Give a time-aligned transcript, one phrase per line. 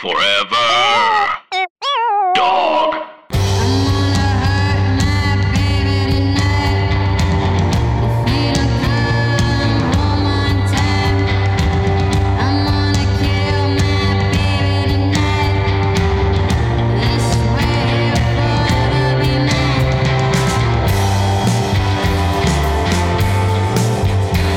[0.00, 0.56] Forever.
[2.34, 2.94] Dog.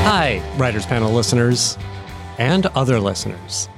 [0.06, 1.76] Hi, Writers Panel listeners
[2.38, 3.68] and other listeners.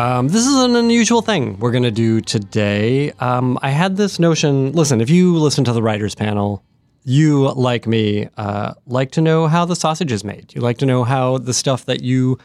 [0.00, 3.10] Um, this is an unusual thing we're going to do today.
[3.20, 6.64] Um, I had this notion listen, if you listen to the Writers Panel,
[7.04, 10.54] you, like me, uh, like to know how the sausage is made.
[10.54, 12.38] You like to know how the stuff that you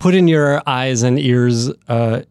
[0.00, 2.22] put in your eyes and ears uh,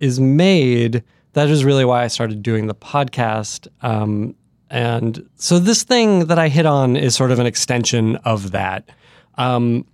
[0.00, 1.04] is made.
[1.34, 3.68] That is really why I started doing the podcast.
[3.82, 4.34] Um,
[4.68, 8.88] and so this thing that I hit on is sort of an extension of that.
[9.36, 9.86] Um,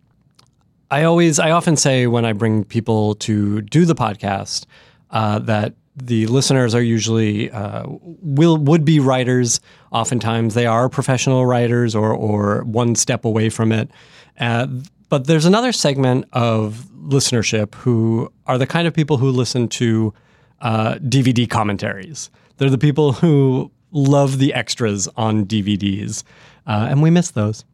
[0.90, 4.66] I always, I often say when I bring people to do the podcast
[5.10, 9.60] uh, that the listeners are usually uh, will would be writers.
[9.92, 13.90] Oftentimes, they are professional writers or or one step away from it.
[14.38, 14.66] Uh,
[15.08, 20.12] but there's another segment of listenership who are the kind of people who listen to
[20.60, 22.30] uh, DVD commentaries.
[22.56, 26.24] They're the people who love the extras on DVDs,
[26.66, 27.64] uh, and we miss those.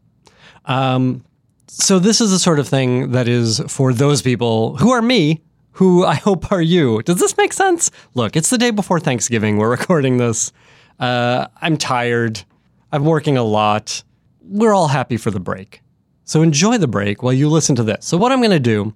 [0.67, 1.25] Um,
[1.73, 5.41] so this is the sort of thing that is for those people who are me,
[5.73, 7.01] who I hope are you.
[7.03, 7.93] Does this make sense?
[8.15, 9.57] Look, it's the day before Thanksgiving.
[9.57, 10.51] We're recording this.
[10.99, 12.43] Uh, I'm tired.
[12.91, 14.03] I'm working a lot.
[14.43, 15.81] We're all happy for the break.
[16.25, 18.05] So enjoy the break while you listen to this.
[18.05, 18.93] So what I'm going to do,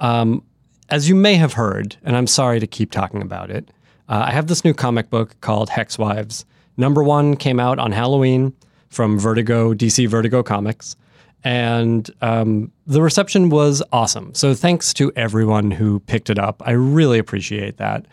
[0.00, 0.42] um,
[0.90, 3.70] as you may have heard, and I'm sorry to keep talking about it,
[4.06, 6.44] uh, I have this new comic book called Hex Wives.
[6.76, 8.54] Number one came out on Halloween
[8.90, 10.94] from Vertigo, DC Vertigo Comics
[11.44, 14.34] and um, the reception was awesome.
[14.34, 16.62] So thanks to everyone who picked it up.
[16.64, 18.06] I really appreciate that.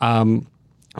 [0.00, 0.46] Um,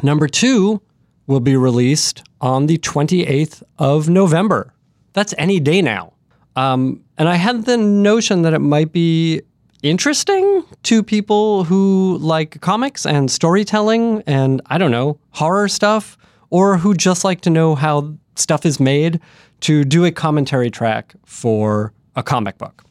[0.02, 0.80] number two
[1.26, 4.72] will be released on the 28th of November.
[5.12, 6.12] That's any day now.
[6.54, 9.42] Um, and I had the notion that it might be
[9.82, 16.16] interesting to people who like comics and storytelling and, I don't know, horror stuff,
[16.50, 19.20] or who just like to know how stuff is made
[19.60, 22.84] to do a commentary track for a comic book.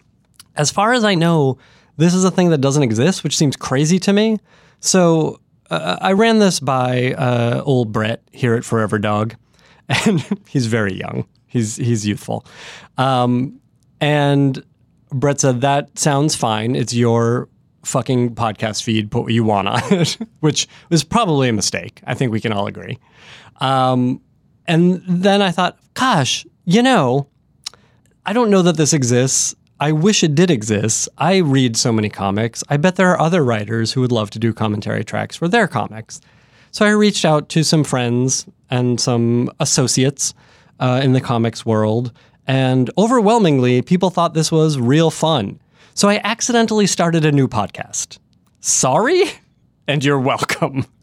[0.55, 1.57] As far as I know,
[1.97, 4.39] this is a thing that doesn't exist, which seems crazy to me.
[4.79, 5.39] So
[5.69, 9.35] uh, I ran this by uh, old Brett here at Forever Dog,
[10.05, 11.27] and he's very young.
[11.47, 12.45] He's he's youthful,
[12.97, 13.61] um,
[14.01, 14.63] and
[15.09, 16.75] Brett said that sounds fine.
[16.75, 17.47] It's your
[17.85, 19.09] fucking podcast feed.
[19.09, 22.01] Put what you want on it, which was probably a mistake.
[22.05, 22.99] I think we can all agree.
[23.61, 24.21] Um,
[24.67, 27.27] and then I thought, gosh, you know,
[28.25, 29.55] I don't know that this exists.
[29.79, 31.09] I wish it did exist.
[31.17, 32.63] I read so many comics.
[32.69, 35.67] I bet there are other writers who would love to do commentary tracks for their
[35.67, 36.21] comics.
[36.71, 40.33] So I reached out to some friends and some associates
[40.79, 42.11] uh, in the comics world,
[42.47, 45.59] and overwhelmingly, people thought this was real fun.
[45.93, 48.19] So I accidentally started a new podcast.
[48.59, 49.23] Sorry,
[49.87, 50.85] and you're welcome.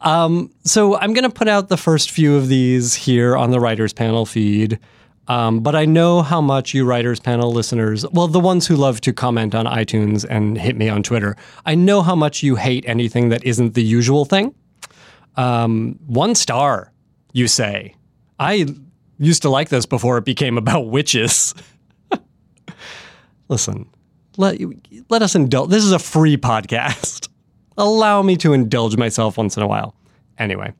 [0.00, 3.60] Um, so I'm going to put out the first few of these here on the
[3.60, 4.78] Writers Panel feed.
[5.26, 9.00] Um, but I know how much you Writers Panel listeners, well, the ones who love
[9.02, 12.84] to comment on iTunes and hit me on Twitter, I know how much you hate
[12.86, 14.54] anything that isn't the usual thing.
[15.36, 16.92] Um, one star,
[17.32, 17.94] you say.
[18.38, 18.66] I
[19.18, 21.54] used to like this before it became about witches.
[23.48, 23.88] Listen,
[24.36, 24.58] let,
[25.08, 25.70] let us indulge.
[25.70, 27.28] This is a free podcast
[27.76, 29.94] allow me to indulge myself once in a while.
[30.38, 30.72] Anyway,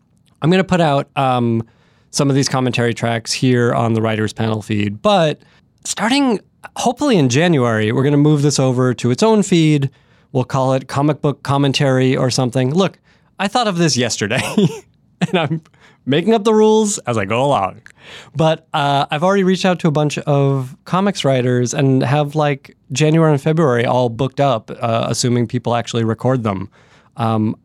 [0.43, 1.66] I'm going to put out um,
[2.14, 5.42] some of these commentary tracks here on the writers panel feed, but
[5.84, 6.41] starting
[6.76, 9.91] hopefully in January, we're going to move this over to its own feed.
[10.32, 12.72] We'll call it comic book commentary or something.
[12.75, 12.98] Look,
[13.38, 14.42] I thought of this yesterday,
[15.20, 15.62] and I'm
[16.06, 17.82] making up the rules as I go along.
[18.34, 22.76] But uh, I've already reached out to a bunch of comics writers and have like
[22.92, 26.69] January and February all booked up, uh, assuming people actually record them.
[27.16, 27.56] Um,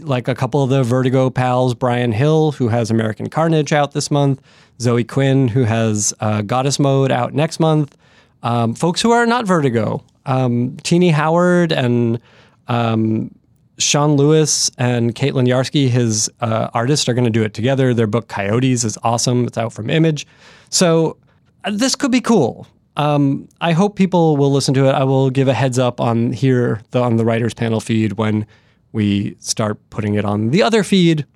[0.00, 4.10] like a couple of the Vertigo pals, Bryan Hill, who has American Carnage out this
[4.10, 4.40] month,
[4.80, 7.96] Zoe Quinn, who has uh, Goddess Mode out next month,
[8.42, 12.20] um, folks who are not Vertigo, um, Tini Howard and
[12.68, 13.34] um,
[13.78, 17.92] Sean Lewis and Caitlin Yarsky, his uh, artist, are going to do it together.
[17.92, 19.46] Their book Coyotes is awesome.
[19.46, 20.26] It's out from Image.
[20.70, 21.16] So
[21.64, 22.66] uh, this could be cool.
[22.96, 24.92] Um, I hope people will listen to it.
[24.92, 28.46] I will give a heads up on here the, on the writers panel feed when
[28.92, 31.26] we start putting it on the other feed,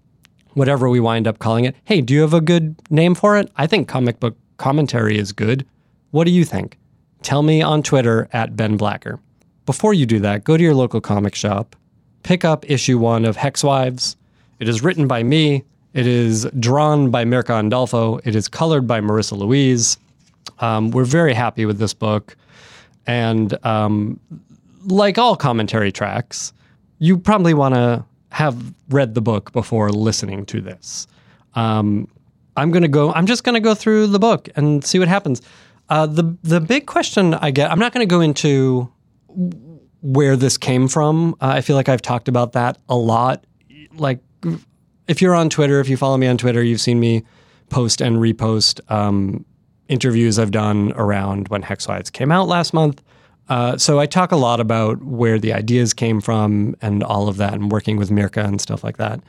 [0.54, 1.76] whatever we wind up calling it.
[1.84, 3.50] Hey, do you have a good name for it?
[3.56, 5.66] I think comic book commentary is good.
[6.10, 6.78] What do you think?
[7.22, 9.20] Tell me on Twitter at Ben Blacker.
[9.66, 11.76] Before you do that, go to your local comic shop,
[12.22, 14.16] pick up issue one of Hex Wives.
[14.58, 15.64] It is written by me.
[15.92, 18.20] It is drawn by Mirka Andolfo.
[18.24, 19.96] It is colored by Marissa Louise.
[20.60, 22.36] Um, we're very happy with this book.
[23.06, 24.20] And um,
[24.86, 26.52] like all commentary tracks,
[27.00, 31.08] you probably want to have read the book before listening to this.
[31.54, 32.06] Um,
[32.56, 33.12] I'm gonna go.
[33.12, 35.42] I'm just gonna go through the book and see what happens.
[35.88, 37.70] Uh, the the big question I get.
[37.70, 38.92] I'm not gonna go into
[40.02, 41.34] where this came from.
[41.40, 43.44] Uh, I feel like I've talked about that a lot.
[43.94, 44.20] Like,
[45.08, 47.24] if you're on Twitter, if you follow me on Twitter, you've seen me
[47.68, 49.44] post and repost um,
[49.88, 53.02] interviews I've done around when Hex Wives came out last month.
[53.50, 57.36] Uh, so I talk a lot about where the ideas came from and all of
[57.36, 59.20] that, and working with Mirka and stuff like that.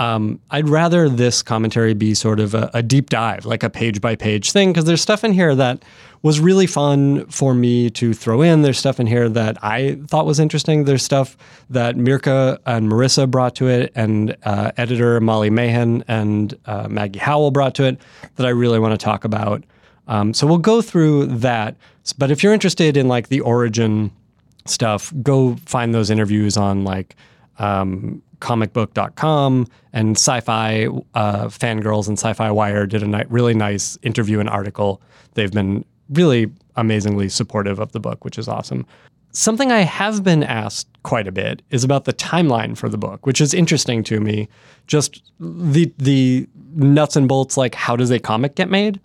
[0.00, 4.00] Um, I'd rather this commentary be sort of a, a deep dive, like a page
[4.00, 5.84] by page thing, because there's stuff in here that
[6.22, 8.62] was really fun for me to throw in.
[8.62, 10.84] There's stuff in here that I thought was interesting.
[10.84, 11.36] There's stuff
[11.70, 17.20] that Mirka and Marissa brought to it, and uh, editor Molly Mahan and uh, Maggie
[17.20, 18.00] Howell brought to it
[18.36, 19.62] that I really want to talk about.
[20.08, 21.76] Um, so we'll go through that.
[22.12, 24.10] But if you're interested in like the origin
[24.66, 27.16] stuff, go find those interviews on like
[27.58, 34.40] um, comicbook.com and sci-fi uh, fangirls and sci-fi wire did a ni- really nice interview
[34.40, 35.02] and article.
[35.34, 38.86] They've been really amazingly supportive of the book which is awesome.
[39.32, 43.26] Something i have been asked quite a bit is about the timeline for the book
[43.26, 44.48] which is interesting to me.
[44.86, 49.00] Just the the nuts and bolts like how does a comic get made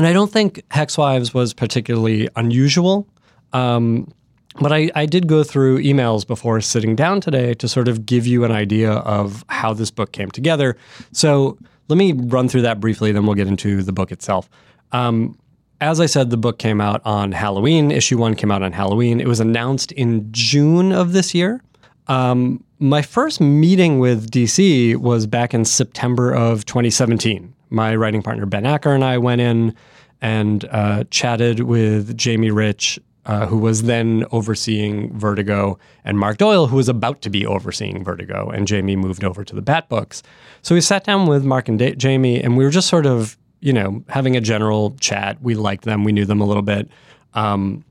[0.00, 3.06] and i don't think hex wives was particularly unusual
[3.52, 4.10] um,
[4.58, 8.26] but I, I did go through emails before sitting down today to sort of give
[8.26, 10.76] you an idea of how this book came together.
[11.12, 11.58] So
[11.88, 14.48] let me run through that briefly, then we'll get into the book itself.
[14.92, 15.38] Um,
[15.80, 17.90] as I said, the book came out on Halloween.
[17.90, 19.20] Issue one came out on Halloween.
[19.20, 21.62] It was announced in June of this year.
[22.06, 27.54] Um, my first meeting with DC was back in September of 2017.
[27.70, 29.74] My writing partner Ben Acker and I went in
[30.20, 36.66] and uh, chatted with Jamie Rich uh, who was then overseeing Vertigo, and Mark Doyle,
[36.66, 40.22] who was about to be overseeing Vertigo, and Jamie moved over to the Bat Books.
[40.62, 43.36] So we sat down with Mark and da- Jamie, and we were just sort of,
[43.60, 45.40] you know, having a general chat.
[45.42, 46.88] We liked them, we knew them a little bit
[47.34, 47.84] um,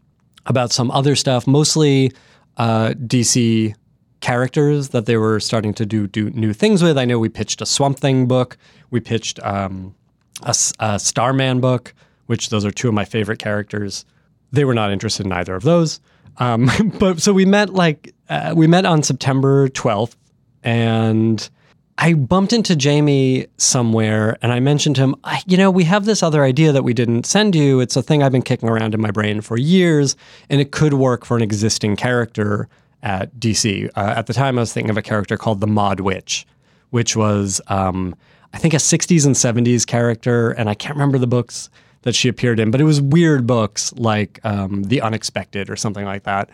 [0.48, 2.12] about some other stuff, mostly
[2.58, 3.76] uh, DC
[4.22, 6.98] characters that they were starting to do do new things with.
[6.98, 8.58] I know we pitched a Swamp Thing book,
[8.92, 9.96] we pitched um,
[10.44, 11.94] a, a Starman book,
[12.26, 14.06] which those are two of my favorite characters.
[14.52, 16.00] They were not interested in either of those.
[16.38, 16.70] Um,
[17.00, 20.16] but so we met like uh, we met on September 12th,
[20.64, 21.50] and
[21.98, 25.16] I bumped into Jamie somewhere, and I mentioned to him,
[25.46, 27.82] you know, we have this other idea that we didn't send you.
[27.82, 30.16] It's a thing I've been kicking around in my brain for years,
[30.50, 32.70] and it could work for an existing character
[33.04, 33.90] at DC.
[33.96, 36.46] Uh, at the time, I was thinking of a character called the Mod Witch,
[36.90, 38.16] which was um,
[38.54, 41.70] I think a 60s and 70s character, and I can't remember the books
[42.04, 46.06] that she appeared in, but it was weird books like um, The Unexpected or something
[46.06, 46.50] like that.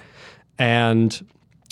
[0.57, 1.25] And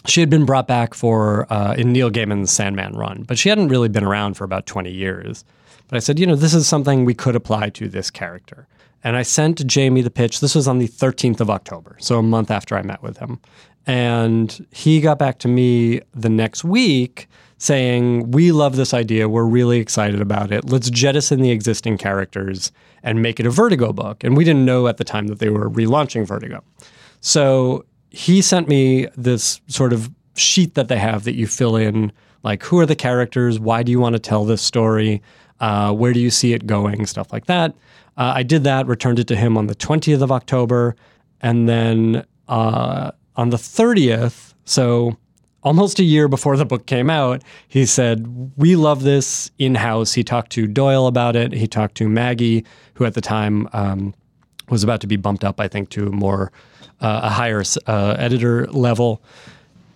[0.06, 3.70] she had been brought back for uh, in Neil Gaiman's Sandman run, but she hadn't
[3.70, 5.44] really been around for about 20 years.
[5.88, 8.68] But I said, you know, this is something we could apply to this character.
[9.04, 10.40] And I sent Jamie the pitch.
[10.40, 13.40] This was on the 13th of October, so a month after I met with him.
[13.85, 17.27] And he got back to me the next week
[17.57, 19.27] saying, We love this idea.
[19.27, 20.69] We're really excited about it.
[20.69, 22.72] Let's jettison the existing characters
[23.03, 24.24] and make it a Vertigo book.
[24.24, 26.63] And we didn't know at the time that they were relaunching Vertigo.
[27.19, 32.12] So he sent me this sort of sheet that they have that you fill in
[32.43, 33.60] like, who are the characters?
[33.60, 35.22] Why do you want to tell this story?
[35.60, 37.05] Uh, where do you see it going?
[37.05, 37.74] Stuff like that.
[38.17, 40.96] Uh, I did that, returned it to him on the 20th of October.
[41.41, 45.18] And then uh, on the 30th, so
[45.63, 50.13] almost a year before the book came out, he said, We love this in house.
[50.13, 51.54] He talked to Doyle about it.
[51.54, 54.13] He talked to Maggie, who at the time um,
[54.70, 56.52] was about to be bumped up, I think, to more
[57.02, 59.22] uh, a higher uh, editor level.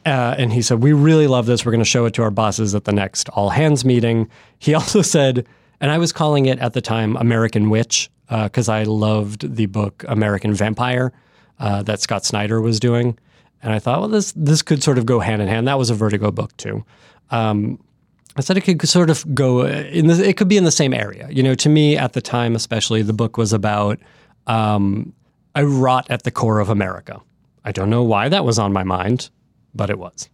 [0.06, 1.66] Uh, and he said, We really love this.
[1.66, 4.30] We're going to show it to our bosses at the next all hands meeting.
[4.60, 5.46] He also said,
[5.80, 9.68] and I was calling it at the time American Witch because uh, I loved the
[9.68, 11.14] book American Vampire
[11.60, 13.18] uh, that Scott Snyder was doing.
[13.64, 15.68] And I thought, well, this this could sort of go hand in hand.
[15.68, 16.86] That was a Vertigo book too.
[17.32, 17.80] Um,
[18.36, 20.94] I said it could sort of go in the, it could be in the same
[20.94, 21.28] area.
[21.32, 24.00] You know, to me at the time, especially, the book was about
[24.46, 25.14] um,
[25.56, 27.20] a rot at the core of America.
[27.66, 29.30] I don't know why that was on my mind,
[29.74, 30.30] but it was.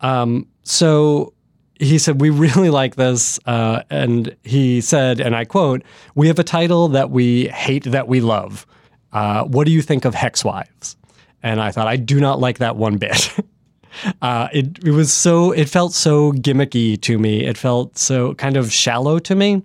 [0.00, 1.34] Um, so
[1.78, 3.38] he said, We really like this.
[3.46, 5.82] Uh, and he said, and I quote,
[6.14, 8.66] We have a title that we hate that we love.
[9.12, 10.96] Uh, what do you think of Hex Wives?
[11.42, 13.34] And I thought, I do not like that one bit.
[14.22, 17.44] Uh, it, it was so, it felt so gimmicky to me.
[17.44, 19.62] It felt so kind of shallow to me.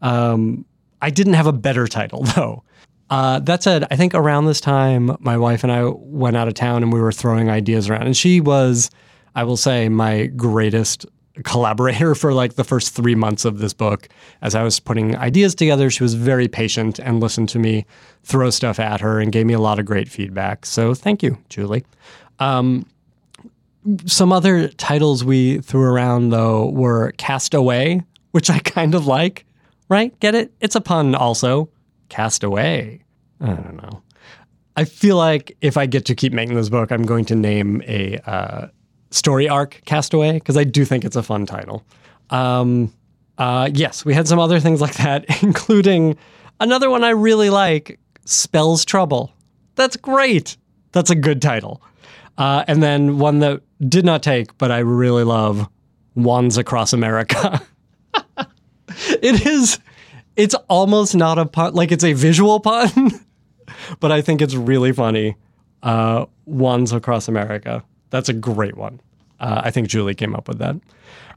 [0.00, 0.64] Um,
[1.02, 2.62] I didn't have a better title though.
[3.10, 6.54] Uh, that said, I think around this time, my wife and I went out of
[6.54, 8.02] town and we were throwing ideas around.
[8.06, 8.90] And she was,
[9.34, 11.04] I will say, my greatest
[11.42, 14.08] collaborator for like the first three months of this book.
[14.42, 17.86] As I was putting ideas together, she was very patient and listened to me
[18.22, 20.66] throw stuff at her and gave me a lot of great feedback.
[20.66, 21.84] So thank you, Julie.
[22.38, 22.86] Um,
[24.06, 29.44] some other titles we threw around though were Cast Away, which I kind of like,
[29.88, 30.18] right?
[30.20, 30.52] Get it?
[30.60, 31.68] It's a pun also.
[32.08, 33.00] Cast Away.
[33.40, 34.02] I don't know.
[34.76, 37.82] I feel like if I get to keep making this book, I'm going to name
[37.86, 38.68] a uh,
[39.14, 41.84] story arc Castaway because I do think it's a fun title.
[42.30, 42.92] Um,
[43.38, 46.16] uh, yes, we had some other things like that, including
[46.60, 49.32] another one I really like, Spells Trouble.
[49.76, 50.56] That's great.
[50.92, 51.82] That's a good title.
[52.38, 55.68] Uh, and then one that did not take, but I really love,
[56.16, 57.62] Wands Across America.
[58.88, 59.78] it is,
[60.36, 63.10] it's almost not a pun, like it's a visual pun,
[64.00, 65.36] but I think it's really funny.
[65.82, 67.84] Uh, Wands Across America.
[68.14, 69.00] That's a great one.
[69.40, 70.76] Uh, I think Julie came up with that.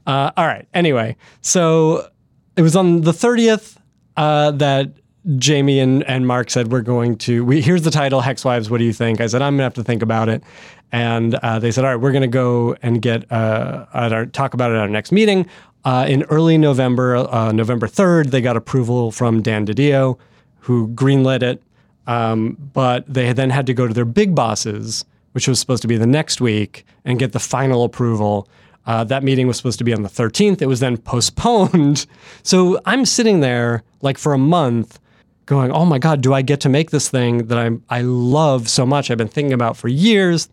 [0.06, 0.64] Uh, all right.
[0.72, 2.08] Anyway, so
[2.56, 3.78] it was on the 30th
[4.16, 4.92] uh, that
[5.38, 8.70] Jamie and, and Mark said, We're going to, we, here's the title, Hex Wives.
[8.70, 9.20] What do you think?
[9.20, 10.44] I said, I'm going to have to think about it.
[10.92, 14.26] And uh, they said, All right, we're going to go and get, uh, at our,
[14.26, 15.48] talk about it at our next meeting.
[15.84, 20.16] Uh, in early November, November 3rd, they got approval from Dan DiDio,
[20.60, 21.60] who greenlit it.
[22.06, 25.04] Um, but they then had to go to their big bosses
[25.38, 28.48] which was supposed to be the next week, and get the final approval.
[28.86, 30.60] Uh, that meeting was supposed to be on the 13th.
[30.60, 32.06] It was then postponed.
[32.42, 34.98] So I'm sitting there like for a month
[35.46, 38.68] going, oh my God, do I get to make this thing that I'm, I love
[38.68, 39.12] so much?
[39.12, 40.48] I've been thinking about for years.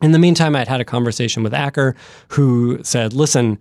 [0.00, 1.94] In the meantime, I'd had a conversation with Acker
[2.28, 3.58] who said, listen,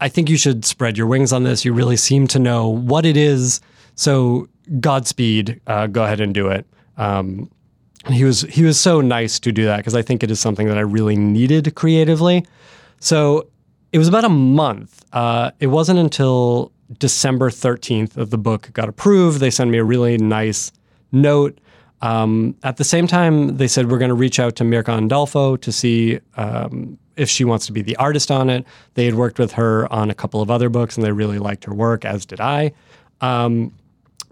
[0.00, 1.62] I think you should spread your wings on this.
[1.62, 3.60] You really seem to know what it is.
[3.96, 4.48] So
[4.80, 6.64] Godspeed, uh, go ahead and do it.
[6.96, 7.50] Um,
[8.08, 10.68] he was he was so nice to do that because I think it is something
[10.68, 12.46] that I really needed creatively.
[13.00, 13.48] So
[13.92, 15.04] it was about a month.
[15.12, 19.40] Uh, it wasn't until December 13th of the book got approved.
[19.40, 20.72] They sent me a really nice
[21.12, 21.58] note.
[22.02, 25.60] Um, at the same time, they said we're going to reach out to Mirka Andolfo
[25.60, 28.64] to see um, if she wants to be the artist on it.
[28.94, 31.64] They had worked with her on a couple of other books, and they really liked
[31.64, 32.72] her work, as did I.
[33.20, 33.72] Um,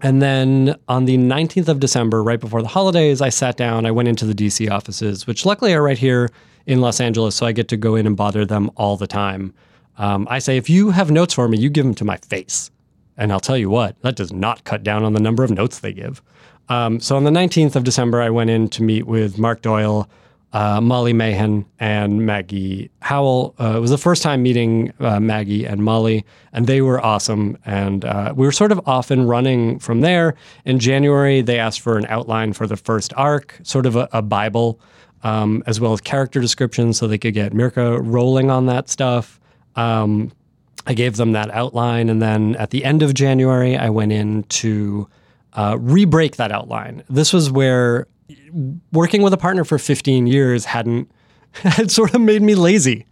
[0.01, 3.85] and then on the 19th of December, right before the holidays, I sat down.
[3.85, 6.29] I went into the DC offices, which luckily are right here
[6.65, 9.53] in Los Angeles, so I get to go in and bother them all the time.
[9.97, 12.71] Um, I say, if you have notes for me, you give them to my face.
[13.17, 15.79] And I'll tell you what, that does not cut down on the number of notes
[15.79, 16.21] they give.
[16.67, 20.09] Um, so on the 19th of December, I went in to meet with Mark Doyle,
[20.55, 23.53] uh, Molly Mahan and Maggie Howell.
[23.59, 27.57] Uh, it was the first time meeting uh, Maggie and Molly, and they were awesome.
[27.65, 30.33] And uh, we were sort of off and running from there.
[30.63, 34.21] In January, they asked for an outline for the first arc, sort of a, a
[34.21, 34.79] Bible,
[35.23, 39.41] um, as well as character descriptions so they could get Mirka rolling on that stuff.
[39.75, 40.31] Um,
[40.87, 42.07] I gave them that outline.
[42.07, 45.09] And then at the end of January, I went in to
[45.51, 47.03] uh, re break that outline.
[47.09, 48.07] This was where
[48.91, 51.11] working with a partner for 15 years hadn't
[51.53, 53.05] had sort of made me lazy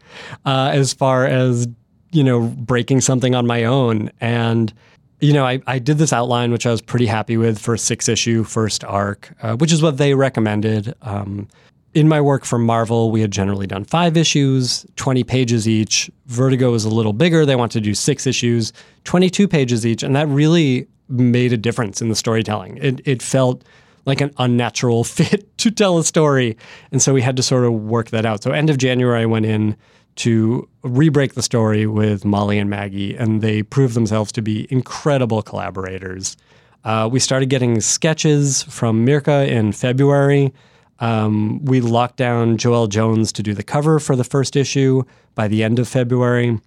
[0.45, 1.67] uh, as far as
[2.11, 4.11] you know breaking something on my own.
[4.21, 4.73] And
[5.19, 8.09] you know I, I did this outline which i was pretty happy with for six
[8.09, 10.93] issue first arc uh, which is what they recommended.
[11.01, 11.47] Um,
[11.93, 16.09] in my work for marvel we had generally done five issues 20 pages each.
[16.25, 17.45] Vertigo was a little bigger.
[17.45, 18.73] They wanted to do six issues
[19.05, 20.03] 22 pages each.
[20.03, 22.77] And that really made a difference in the storytelling.
[22.77, 23.63] It, it felt
[24.05, 26.57] like an unnatural fit to tell a story.
[26.91, 28.43] And so we had to sort of work that out.
[28.43, 29.75] So end of January, I went in
[30.15, 35.41] to re-break the story with Molly and Maggie, and they proved themselves to be incredible
[35.41, 36.37] collaborators.
[36.83, 40.53] Uh, we started getting sketches from Mirka in February.
[40.99, 45.47] Um, we locked down Joelle Jones to do the cover for the first issue by
[45.47, 46.59] the end of February.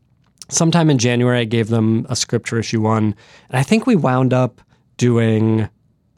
[0.48, 3.14] Sometime in January, I gave them a script for issue one.
[3.48, 4.60] And I think we wound up
[4.96, 5.68] doing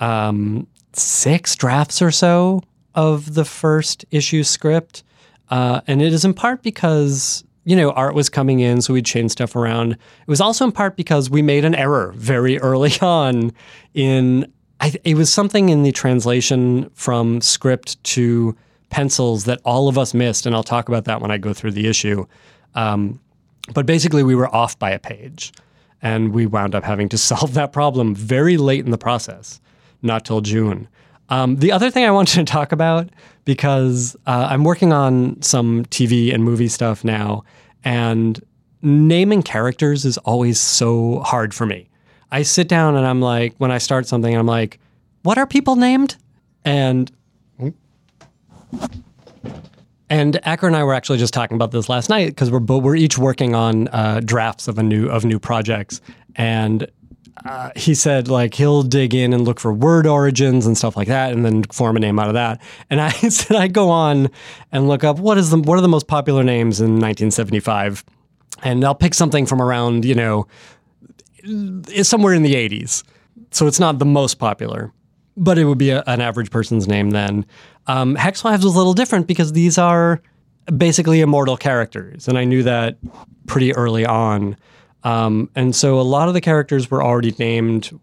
[0.01, 0.67] um,
[0.99, 2.63] six drafts or so
[2.95, 5.05] of the first issue script.
[5.51, 9.07] Uh, and it is in part because, you know, art was coming in, so we'd
[9.07, 9.93] change stuff around.
[9.93, 13.53] It was also in part because we made an error very early on
[13.95, 18.57] in, I, it was something in the translation from script to
[18.91, 20.47] pencils that all of us missed.
[20.47, 22.27] And I'll talk about that when I go through the issue.
[22.75, 23.21] Um,
[23.75, 25.53] but basically, we were off by a page.
[26.01, 29.61] And we wound up having to solve that problem very late in the process
[30.03, 30.89] not till June.
[31.29, 33.09] Um, the other thing I wanted to talk about
[33.45, 37.45] because uh, I'm working on some TV and movie stuff now,
[37.85, 38.41] and
[38.83, 41.89] naming characters is always so hard for me.
[42.31, 44.79] I sit down and I'm like, when I start something, I'm like,
[45.23, 46.17] what are people named?
[46.65, 47.11] And
[50.11, 52.97] and Acker and I were actually just talking about this last night because we're we're
[52.97, 56.01] each working on uh, drafts of a new of new projects,
[56.37, 56.87] and
[57.45, 61.09] uh, he said like he'll dig in and look for word origins and stuff like
[61.09, 62.61] that, and then form a name out of that.
[62.91, 64.31] And I said I go on
[64.73, 68.05] and look up what is the what are the most popular names in 1975,
[68.63, 70.47] and I'll pick something from around you know
[72.03, 73.05] somewhere in the 80s,
[73.51, 74.93] so it's not the most popular
[75.39, 77.47] but it would be a, an average person's name then.
[77.87, 80.21] Um, Hex Wives was a little different because these are
[80.77, 82.99] basically immortal characters, and I knew that
[83.47, 84.57] pretty early on.
[85.05, 87.99] Um, and so a lot of the characters were already named.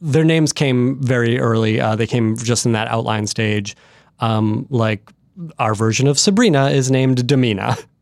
[0.00, 1.80] Their names came very early.
[1.80, 3.76] Uh, they came just in that outline stage.
[4.20, 5.10] Um, like
[5.58, 7.82] our version of Sabrina is named Damina.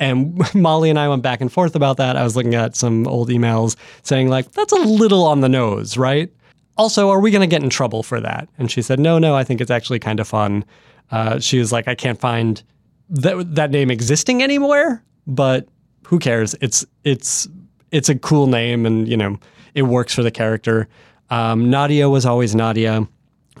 [0.00, 2.16] And Molly and I went back and forth about that.
[2.16, 5.96] I was looking at some old emails saying, like, that's a little on the nose,
[5.96, 6.32] right?
[6.78, 8.48] also, are we going to get in trouble for that?
[8.56, 10.64] And she said, no, no, I think it's actually kind of fun.
[11.10, 12.62] Uh, she was like, I can't find
[13.10, 15.68] that that name existing anywhere, but
[16.06, 16.54] who cares?
[16.60, 17.48] It's it's
[17.90, 19.38] it's a cool name, and you know
[19.74, 20.88] it works for the character.
[21.30, 23.06] Um, Nadia was always Nadia.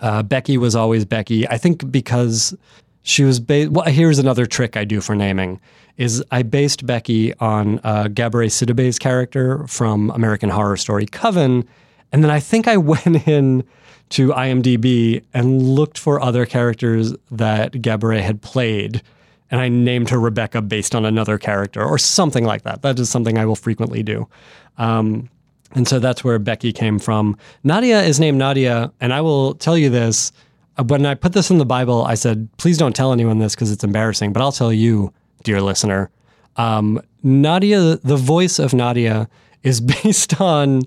[0.00, 1.48] Uh, Becky was always Becky.
[1.48, 2.56] I think because
[3.02, 3.70] she was based.
[3.70, 5.60] Well, here's another trick I do for naming:
[5.96, 11.66] is I based Becky on uh, Gabourey Sidibe's character from American Horror Story Coven
[12.12, 13.64] and then I think I went in
[14.10, 19.02] to IMDb and looked for other characters that Gabourey had played.
[19.50, 22.82] And I named her Rebecca based on another character or something like that.
[22.82, 24.28] That is something I will frequently do.
[24.76, 25.30] Um,
[25.72, 27.36] and so that's where Becky came from.
[27.64, 28.92] Nadia is named Nadia.
[29.00, 30.32] And I will tell you this
[30.78, 33.54] uh, when I put this in the Bible, I said, please don't tell anyone this
[33.54, 35.12] because it's embarrassing, but I'll tell you,
[35.42, 36.10] dear listener.
[36.56, 39.28] Um, Nadia, the voice of Nadia
[39.62, 40.82] is based on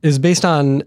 [0.00, 0.84] is based on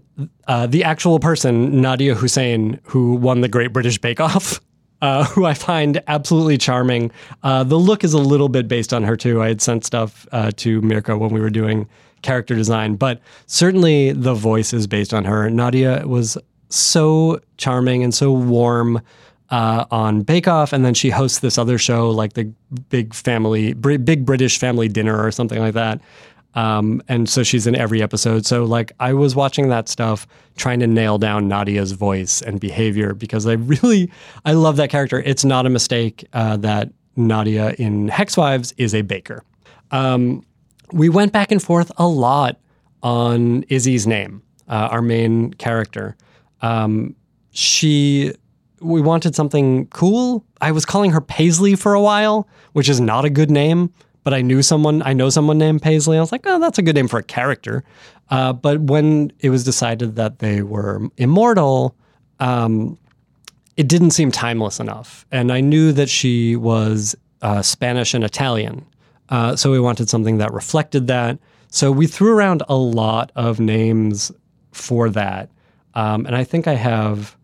[0.48, 4.58] uh, the actual person, Nadiya Hussain, who won the Great British Bake Off.
[5.02, 7.10] Uh, who I find absolutely charming.
[7.42, 9.42] Uh, the look is a little bit based on her too.
[9.42, 11.88] I had sent stuff uh, to Mirka when we were doing
[12.22, 15.50] character design, but certainly the voice is based on her.
[15.50, 16.38] Nadia was
[16.68, 19.00] so charming and so warm
[19.50, 22.44] uh, on Bake Off, and then she hosts this other show like the
[22.88, 26.00] Big Family, Big British Family Dinner or something like that.
[26.54, 28.44] Um, and so she's in every episode.
[28.44, 33.14] So like I was watching that stuff, trying to nail down Nadia's voice and behavior
[33.14, 34.10] because I really
[34.44, 35.20] I love that character.
[35.20, 39.44] It's not a mistake uh, that Nadia in Hex Wives is a baker.
[39.90, 40.44] Um,
[40.92, 42.58] we went back and forth a lot
[43.02, 46.16] on Izzy's name, uh, our main character.
[46.60, 47.16] Um,
[47.50, 48.32] she
[48.80, 50.44] we wanted something cool.
[50.60, 53.92] I was calling her Paisley for a while, which is not a good name
[54.24, 56.16] but I knew someone, I know someone named Paisley.
[56.16, 57.84] I was like, oh, that's a good name for a character.
[58.30, 61.96] Uh, but when it was decided that they were immortal,
[62.40, 62.98] um,
[63.76, 65.26] it didn't seem timeless enough.
[65.32, 68.86] And I knew that she was uh, Spanish and Italian.
[69.28, 71.38] Uh, so we wanted something that reflected that.
[71.68, 74.30] So we threw around a lot of names
[74.72, 75.50] for that.
[75.94, 77.36] Um, and I think I have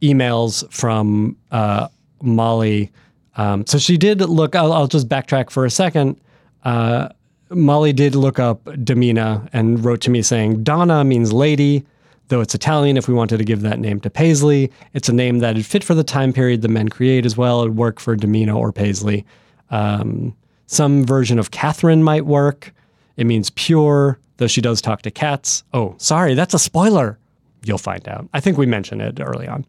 [0.00, 1.88] emails from uh,
[2.22, 2.92] Molly
[3.36, 4.54] um, so she did look.
[4.54, 6.20] I'll, I'll, just backtrack for a second.
[6.64, 7.08] Uh,
[7.50, 11.84] Molly did look up Damina and wrote to me saying Donna means lady,
[12.28, 12.96] though it's Italian.
[12.96, 15.84] If we wanted to give that name to Paisley, it's a name that would fit
[15.84, 17.62] for the time period the men create as well.
[17.62, 19.24] It'd work for Damina or Paisley.
[19.70, 20.34] Um,
[20.66, 22.72] some version of Catherine might work.
[23.16, 25.62] It means pure, though she does talk to cats.
[25.72, 27.18] Oh, sorry, that's a spoiler.
[27.64, 28.28] You'll find out.
[28.32, 29.66] I think we mentioned it early on.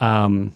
[0.00, 0.54] Um,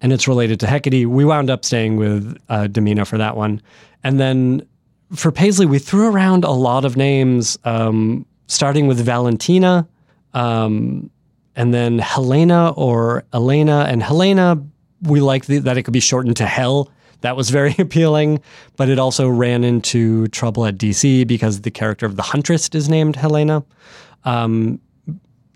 [0.00, 1.06] and it's related to Hecate.
[1.06, 3.62] We wound up staying with uh, Damina for that one.
[4.04, 4.66] And then
[5.14, 9.88] for Paisley, we threw around a lot of names, um, starting with Valentina,
[10.34, 11.10] um,
[11.54, 13.86] and then Helena or Elena.
[13.88, 14.62] And Helena,
[15.02, 16.90] we liked the, that it could be shortened to Hell.
[17.22, 18.40] That was very appealing,
[18.76, 22.88] but it also ran into trouble at DC because the character of the Huntress is
[22.88, 23.64] named Helena.
[24.24, 24.80] Um,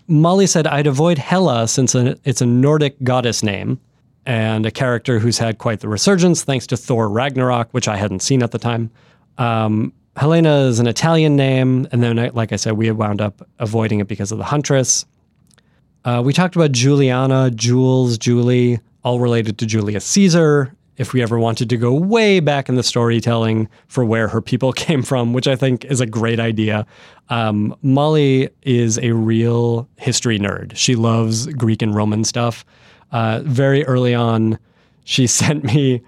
[0.07, 3.79] Molly said, I'd avoid Hela since it's a Nordic goddess name
[4.25, 8.21] and a character who's had quite the resurgence thanks to Thor Ragnarok, which I hadn't
[8.21, 8.91] seen at the time.
[9.37, 13.47] Um, Helena is an Italian name, and then, like I said, we had wound up
[13.59, 15.05] avoiding it because of the Huntress.
[16.03, 20.75] Uh, we talked about Juliana, Jules, Julie, all related to Julius Caesar.
[20.97, 24.71] if we ever wanted to go way back in the storytelling for where her people
[24.87, 26.85] came from, which I think is a great idea.
[27.29, 30.75] Um, Molly is a real history nerd.
[30.75, 32.65] She loves Greek and Roman stuff.
[33.11, 34.57] Uh, very early on,
[35.03, 36.01] she sent me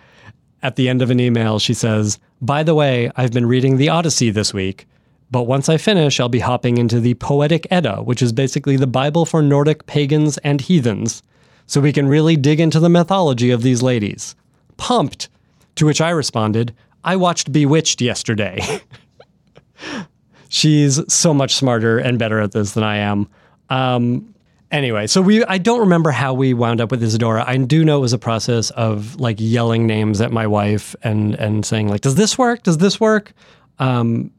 [0.63, 3.89] at the end of an email, she says, By the way, I've been reading the
[3.89, 4.88] Odyssey this week,
[5.30, 8.88] but once I finish, I'll be hopping into the Poetic Edda, which is basically the
[8.88, 11.22] Bible for Nordic pagans and heathens,
[11.66, 14.36] so we can really dig into the mythology of these ladies.
[14.78, 15.28] Pumped!
[15.76, 18.62] To which I responded, I watched Bewitched yesterday.
[20.50, 23.28] She's so much smarter and better at this than I am.
[23.70, 24.33] Um,
[24.73, 27.45] Anyway, so we I don't remember how we wound up with Isadora.
[27.47, 31.36] I do know it was a process of like yelling names at my wife and
[31.36, 32.63] and saying like, "Does this work?
[32.63, 33.33] Does this work?"
[33.77, 34.31] Um,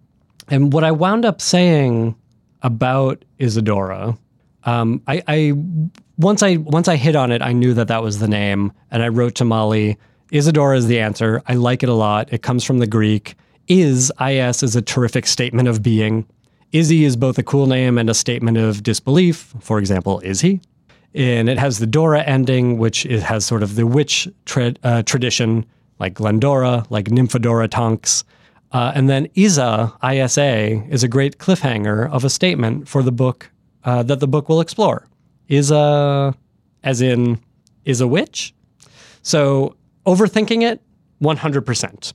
[0.48, 2.16] and what I wound up saying
[2.62, 4.18] about Isadora,
[4.64, 5.52] um, I, I
[6.18, 9.04] once I once I hit on it, I knew that that was the name, and
[9.04, 9.96] I wrote to Molly.
[10.32, 11.42] Isadora is the answer.
[11.46, 12.32] I like it a lot.
[12.32, 13.36] It comes from the Greek.
[13.68, 16.26] Is is is a terrific statement of being.
[16.74, 19.54] Izzy is both a cool name and a statement of disbelief.
[19.60, 20.60] For example, is he?
[21.14, 25.04] And it has the Dora ending, which it has sort of the witch tra- uh,
[25.04, 25.64] tradition,
[26.00, 28.24] like Glendora, like Nymphadora Tonks.
[28.72, 33.52] Uh, and then Isa, ISA, is a great cliffhanger of a statement for the book
[33.84, 35.06] uh, that the book will explore.
[35.48, 36.34] Isa,
[36.82, 37.38] as in,
[37.84, 38.52] is a witch?
[39.22, 40.82] So overthinking it,
[41.22, 42.12] 100%.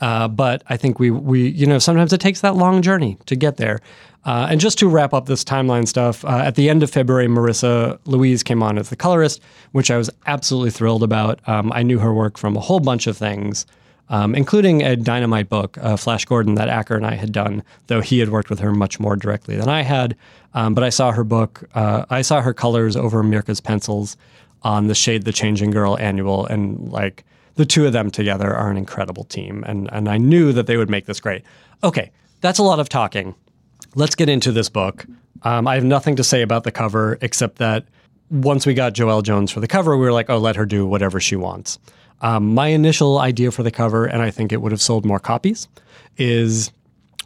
[0.00, 3.36] Uh, but I think we we you know sometimes it takes that long journey to
[3.36, 3.80] get there.
[4.24, 7.28] Uh, and just to wrap up this timeline stuff, uh, at the end of February,
[7.28, 9.40] Marissa Louise came on as the colorist,
[9.72, 11.40] which I was absolutely thrilled about.
[11.48, 13.64] Um, I knew her work from a whole bunch of things,
[14.10, 18.00] um, including a Dynamite book, uh, Flash Gordon, that Acker and I had done, though
[18.00, 20.16] he had worked with her much more directly than I had.
[20.52, 24.16] Um, but I saw her book, uh, I saw her colors over Mirka's pencils
[24.62, 27.24] on the Shade the Changing Girl annual, and like
[27.58, 29.64] the two of them together are an incredible team.
[29.66, 31.42] And, and I knew that they would make this great.
[31.82, 33.34] Okay, that's a lot of talking.
[33.96, 35.04] Let's get into this book.
[35.42, 37.84] Um, I have nothing to say about the cover except that
[38.30, 40.86] once we got Joelle Jones for the cover, we were like, oh, let her do
[40.86, 41.80] whatever she wants.
[42.20, 45.18] Um, my initial idea for the cover, and I think it would have sold more
[45.18, 45.66] copies,
[46.16, 46.70] is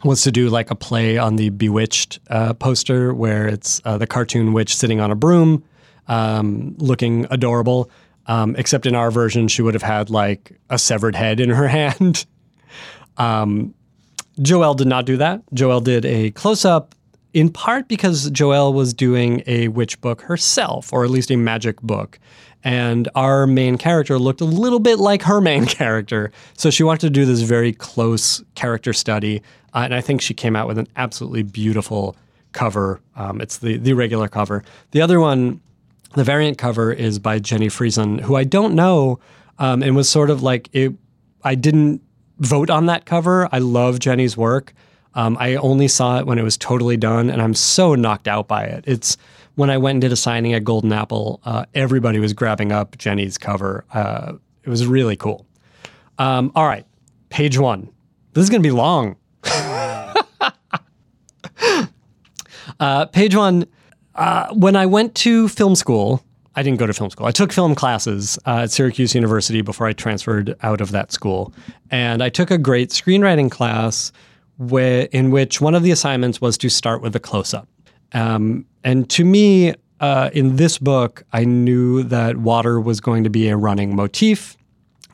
[0.03, 4.07] was to do like a play on the Bewitched uh, poster where it's uh, the
[4.07, 5.63] cartoon witch sitting on a broom,
[6.07, 7.91] um, looking adorable.
[8.25, 11.67] Um, except in our version, she would have had like a severed head in her
[11.79, 12.25] hand.
[13.17, 13.73] um,
[14.39, 15.41] Joelle did not do that.
[15.53, 16.95] Joelle did a close up,
[17.33, 21.81] in part because Joelle was doing a witch book herself, or at least a magic
[21.81, 22.19] book.
[22.63, 26.31] And our main character looked a little bit like her main character.
[26.57, 29.41] So she wanted to do this very close character study.
[29.73, 32.15] Uh, and I think she came out with an absolutely beautiful
[32.53, 33.01] cover.
[33.15, 34.63] Um, it's the, the regular cover.
[34.91, 35.59] The other one
[36.13, 39.19] the variant cover is by Jenny Frison, who I don't know,
[39.59, 40.93] um, and was sort of like it.
[41.43, 42.01] I didn't
[42.39, 43.49] vote on that cover.
[43.51, 44.73] I love Jenny's work.
[45.15, 48.47] Um, I only saw it when it was totally done, and I'm so knocked out
[48.47, 48.83] by it.
[48.87, 49.17] It's
[49.55, 52.97] when I went and did a signing at Golden Apple, uh, everybody was grabbing up
[52.97, 53.85] Jenny's cover.
[53.93, 55.45] Uh, it was really cool.
[56.17, 56.85] Um, all right,
[57.29, 57.89] page one.
[58.33, 59.15] This is going to be long.
[62.79, 63.65] uh, page one
[64.15, 66.23] uh, when I went to film school,
[66.55, 67.25] I didn't go to film school.
[67.25, 71.53] I took film classes uh, at Syracuse University before I transferred out of that school.
[71.89, 74.11] And I took a great screenwriting class
[74.59, 77.67] wh- in which one of the assignments was to start with a close up.
[78.13, 83.29] Um, and to me, uh, in this book, I knew that water was going to
[83.29, 84.55] be a running motif,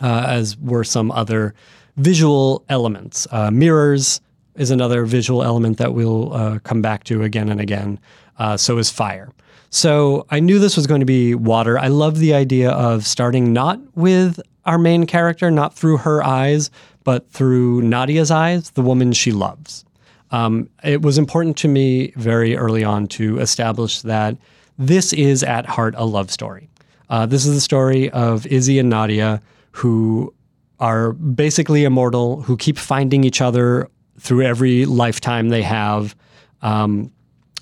[0.02, 1.54] uh, as were some other
[1.96, 3.28] visual elements.
[3.32, 4.20] Uh, mirrors
[4.56, 7.98] is another visual element that we'll uh, come back to again and again
[8.40, 9.32] uh, so is fire.
[9.70, 11.78] So I knew this was going to be water.
[11.78, 16.72] I love the idea of starting not with our main character, not through her eyes,
[17.04, 19.86] but through Nadia's eyes, the woman she loves.
[20.32, 24.38] Um, it was important to me very early on to establish that
[24.78, 26.70] this is at heart a love story.
[27.10, 30.34] Uh, this is the story of Izzy and Nadia, who
[30.80, 36.16] are basically immortal, who keep finding each other through every lifetime they have.
[36.62, 37.12] Um,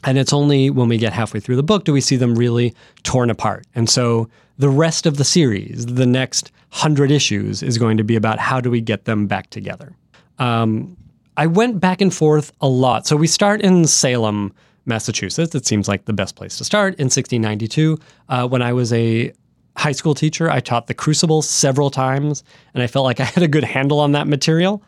[0.07, 2.73] and it's only when we get halfway through the book do we see them really
[3.03, 3.67] torn apart.
[3.75, 8.15] And so the rest of the series, the next hundred issues, is going to be
[8.15, 9.93] about how do we get them back together.
[10.39, 10.95] Um,
[11.35, 13.05] I went back and forth a lot.
[13.05, 14.53] So we start in Salem,
[14.85, 15.53] Massachusetts.
[15.53, 17.99] It seems like the best place to start in 1692.
[18.29, 19.33] Uh, when I was a
[19.75, 23.43] high school teacher, I taught the Crucible several times, and I felt like I had
[23.43, 24.81] a good handle on that material.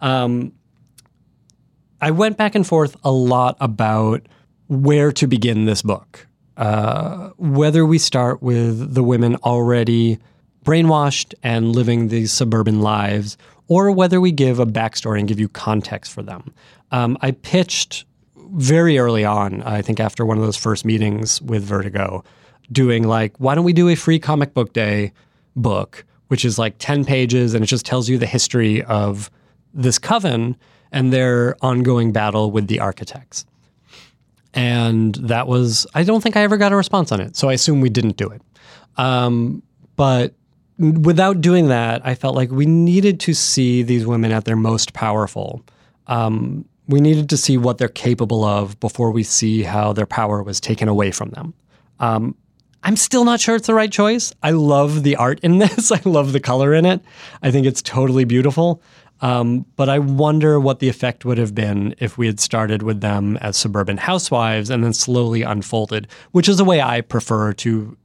[0.00, 0.52] Um,
[2.00, 4.26] I went back and forth a lot about
[4.68, 6.26] where to begin this book.
[6.56, 10.18] Uh, whether we start with the women already
[10.64, 13.36] brainwashed and living these suburban lives,
[13.68, 16.52] or whether we give a backstory and give you context for them.
[16.90, 18.04] Um, I pitched
[18.36, 22.22] very early on, I think after one of those first meetings with Vertigo,
[22.70, 25.12] doing like, why don't we do a free comic book day
[25.56, 29.30] book, which is like 10 pages and it just tells you the history of
[29.72, 30.56] this coven
[30.92, 33.44] and their ongoing battle with the architects.
[34.54, 37.36] And that was, I don't think I ever got a response on it.
[37.36, 38.40] So I assume we didn't do it.
[38.96, 39.62] Um,
[39.96, 40.34] but
[40.78, 44.92] without doing that, I felt like we needed to see these women at their most
[44.92, 45.64] powerful.
[46.06, 50.42] Um, we needed to see what they're capable of before we see how their power
[50.42, 51.54] was taken away from them.
[51.98, 52.36] Um,
[52.82, 54.32] I'm still not sure it's the right choice.
[54.42, 55.90] I love the art in this.
[55.90, 57.00] I love the color in it.
[57.42, 58.82] I think it's totally beautiful.
[59.20, 63.00] Um, but I wonder what the effect would have been if we had started with
[63.00, 67.96] them as suburban housewives and then slowly unfolded, which is the way I prefer to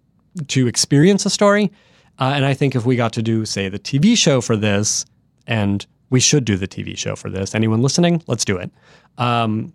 [0.47, 1.71] to experience a story.
[2.19, 5.05] Uh, and I think if we got to do, say, the TV show for this,
[5.47, 7.55] and we should do the TV show for this.
[7.55, 8.21] Anyone listening?
[8.27, 8.71] Let's do it.
[9.17, 9.73] Um,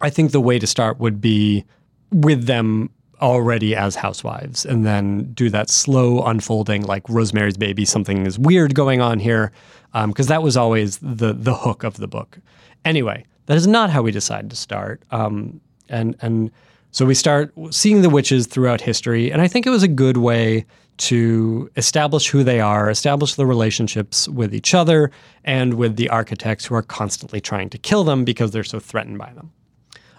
[0.00, 1.64] I think the way to start would be
[2.10, 2.90] with them
[3.24, 8.74] already as housewives and then do that slow unfolding like Rosemary's Baby, something is weird
[8.74, 9.50] going on here.
[9.92, 12.38] Because um, that was always the the hook of the book.
[12.84, 15.02] Anyway, that is not how we decided to start.
[15.10, 16.50] Um, and and
[16.90, 20.16] so we start seeing the witches throughout history, and I think it was a good
[20.16, 25.10] way to establish who they are, establish the relationships with each other
[25.44, 29.18] and with the architects who are constantly trying to kill them because they're so threatened
[29.18, 29.52] by them.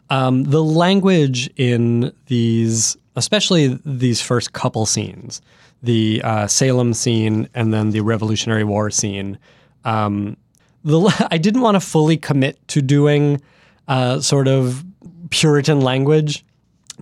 [0.10, 5.42] Um, the language in these, especially these first couple scenes,
[5.82, 9.38] the uh, Salem scene and then the Revolutionary War scene,
[9.84, 10.38] um,
[10.84, 13.42] the, I didn't want to fully commit to doing
[13.88, 14.84] uh, sort of
[15.30, 16.46] Puritan language.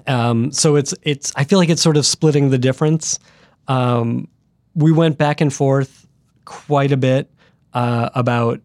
[0.07, 3.19] Um, so it's it's I feel like it's sort of splitting the difference.
[3.67, 4.27] Um,
[4.73, 6.07] we went back and forth
[6.45, 7.29] quite a bit
[7.73, 8.59] uh, about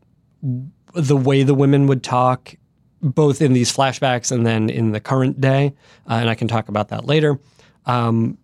[0.94, 2.54] the way the women would talk
[3.02, 5.74] both in these flashbacks and then in the current day,
[6.08, 7.38] uh, and I can talk about that later.
[7.86, 8.38] Um,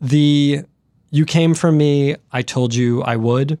[0.00, 0.62] the
[1.10, 3.58] "You came from me, I told you I would"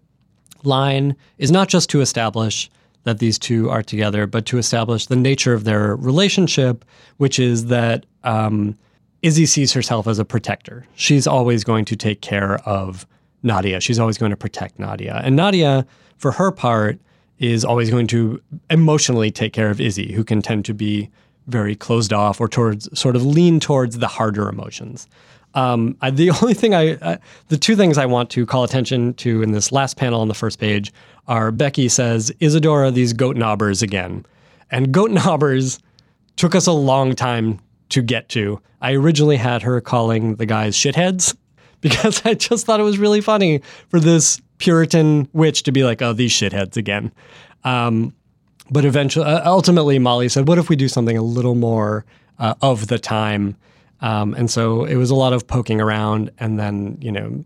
[0.62, 2.70] line is not just to establish
[3.04, 6.84] that these two are together, but to establish the nature of their relationship,
[7.18, 8.74] which is that um,
[9.22, 10.86] Izzy sees herself as a protector.
[10.94, 13.06] She's always going to take care of
[13.42, 13.80] Nadia.
[13.80, 16.98] She's always going to protect Nadia, and Nadia, for her part,
[17.38, 21.10] is always going to emotionally take care of Izzy, who can tend to be
[21.46, 25.08] very closed off or towards sort of lean towards the harder emotions.
[25.54, 27.16] Um, I, the only thing I, uh,
[27.48, 30.34] the two things I want to call attention to in this last panel on the
[30.34, 30.92] first page
[31.28, 34.26] are Becky says, Isadora, these goat knobbers again.
[34.70, 35.80] And goat knobbers
[36.36, 38.60] took us a long time to get to.
[38.80, 41.36] I originally had her calling the guys shitheads
[41.84, 46.00] because I just thought it was really funny for this Puritan witch to be like,
[46.02, 47.12] oh, these shitheads again.
[47.62, 48.14] Um,
[48.70, 52.06] but eventually, uh, ultimately, Molly said, what if we do something a little more
[52.38, 53.56] uh, of the time?
[54.00, 57.44] Um, and so it was a lot of poking around and then, you know,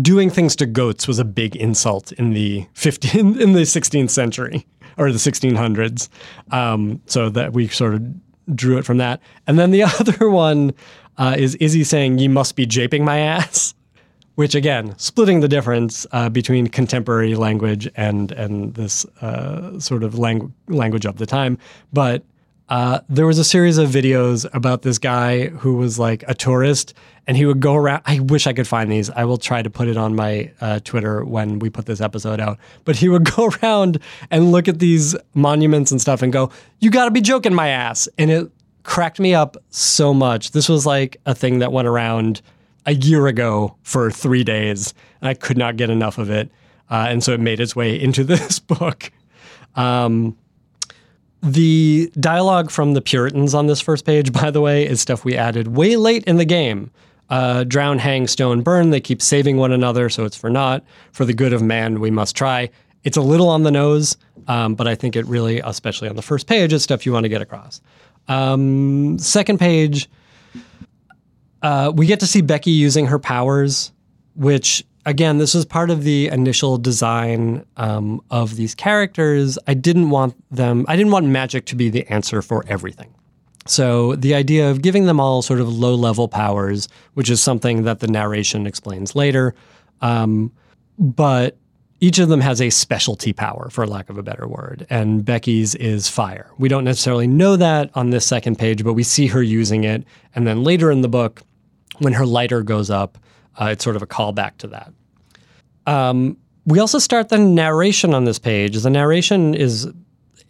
[0.00, 4.66] doing things to goats was a big insult in the 15 in the 16th century
[4.96, 6.08] or the 1600s.
[6.50, 9.20] Um, so that we sort of drew it from that.
[9.46, 10.72] And then the other one
[11.18, 13.74] uh, is Izzy saying, "You must be japing my ass,"
[14.36, 20.18] which again, splitting the difference uh, between contemporary language and and this uh, sort of
[20.18, 21.58] lang- language of the time,
[21.92, 22.24] but.
[22.70, 26.92] Uh, there was a series of videos about this guy who was like a tourist
[27.28, 28.02] and he would go around.
[28.06, 29.10] I wish I could find these.
[29.10, 32.40] I will try to put it on my uh, Twitter when we put this episode
[32.40, 32.58] out.
[32.84, 34.00] But he would go around
[34.30, 36.50] and look at these monuments and stuff and go,
[36.80, 38.50] "You got to be joking my ass!" And it
[38.88, 40.52] cracked me up so much.
[40.52, 42.40] This was like a thing that went around
[42.86, 46.50] a year ago for three days, and I could not get enough of it.
[46.90, 49.12] Uh, and so it made its way into this book.
[49.76, 50.38] Um,
[51.42, 55.36] the dialogue from the Puritans on this first page, by the way, is stuff we
[55.36, 56.90] added way late in the game
[57.28, 58.88] uh, drown, hang, stone, burn.
[58.88, 60.82] They keep saving one another, so it's for naught.
[61.12, 62.70] For the good of man, we must try.
[63.04, 66.22] It's a little on the nose, um, but I think it really, especially on the
[66.22, 67.82] first page, is stuff you want to get across.
[68.28, 70.08] Um, second page,
[71.62, 73.92] uh, we get to see Becky using her powers,
[74.34, 79.58] which again, this was part of the initial design um, of these characters.
[79.66, 80.84] I didn't want them.
[80.86, 83.14] I didn't want magic to be the answer for everything.
[83.66, 87.84] So the idea of giving them all sort of low level powers, which is something
[87.84, 89.54] that the narration explains later,
[90.00, 90.52] um,
[90.98, 91.56] but
[92.00, 95.74] each of them has a specialty power, for lack of a better word, and Becky's
[95.74, 96.50] is fire.
[96.58, 100.04] We don't necessarily know that on this second page, but we see her using it,
[100.34, 101.42] and then later in the book,
[101.98, 103.18] when her lighter goes up,
[103.60, 104.92] uh, it's sort of a callback to that.
[105.86, 108.76] Um, we also start the narration on this page.
[108.76, 109.88] The narration is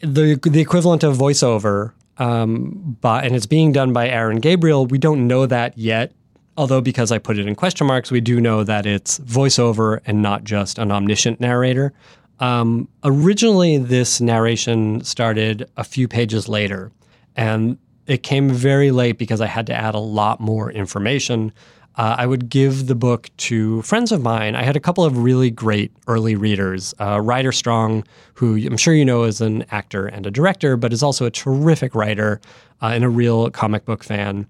[0.00, 4.86] the the equivalent of voiceover, um, by, and it's being done by Aaron Gabriel.
[4.86, 6.12] We don't know that yet,
[6.58, 10.20] although because I put it in question marks, we do know that it's voiceover and
[10.20, 11.92] not just an omniscient narrator.
[12.40, 16.90] Um, originally, this narration started a few pages later,
[17.36, 21.52] and it came very late because I had to add a lot more information.
[21.94, 24.54] Uh, I would give the book to friends of mine.
[24.54, 26.92] I had a couple of really great early readers.
[27.00, 30.92] Uh, Ryder Strong, who I'm sure you know is an actor and a director, but
[30.92, 32.40] is also a terrific writer
[32.82, 34.46] uh, and a real comic book fan.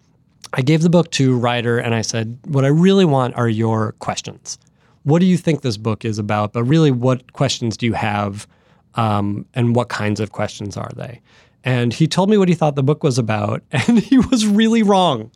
[0.59, 3.92] I gave the book to Ryder and I said, What I really want are your
[4.01, 4.59] questions.
[5.05, 6.53] What do you think this book is about?
[6.53, 8.47] But really, what questions do you have?
[8.94, 11.23] Um, and what kinds of questions are they?
[11.64, 14.83] and he told me what he thought the book was about, and he was really
[14.83, 15.31] wrong.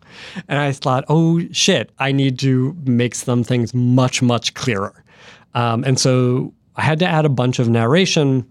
[0.48, 5.04] And I thought, oh shit, I need to make some things much, much clearer.
[5.54, 8.50] Um, and so I had to add a bunch of narration,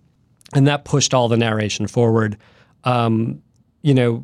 [0.53, 2.37] and that pushed all the narration forward.
[2.83, 3.41] Um,
[3.81, 4.23] you know,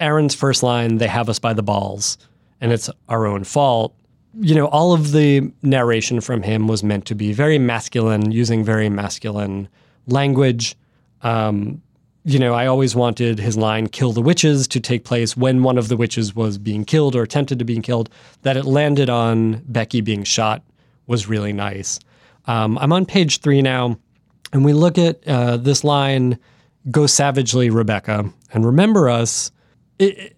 [0.00, 2.18] Aaron's first line, they have us by the balls,
[2.60, 3.94] and it's our own fault.
[4.38, 8.64] You know, all of the narration from him was meant to be very masculine, using
[8.64, 9.68] very masculine
[10.06, 10.76] language.
[11.22, 11.82] Um,
[12.24, 15.78] you know, I always wanted his line "kill the witches" to take place when one
[15.78, 18.10] of the witches was being killed or attempted to be killed.
[18.42, 20.62] That it landed on Becky being shot
[21.06, 22.00] was really nice.
[22.46, 23.98] Um, I'm on page three now,
[24.52, 26.38] and we look at uh, this line:
[26.90, 29.50] "Go savagely, Rebecca, and remember us."
[29.98, 30.36] It,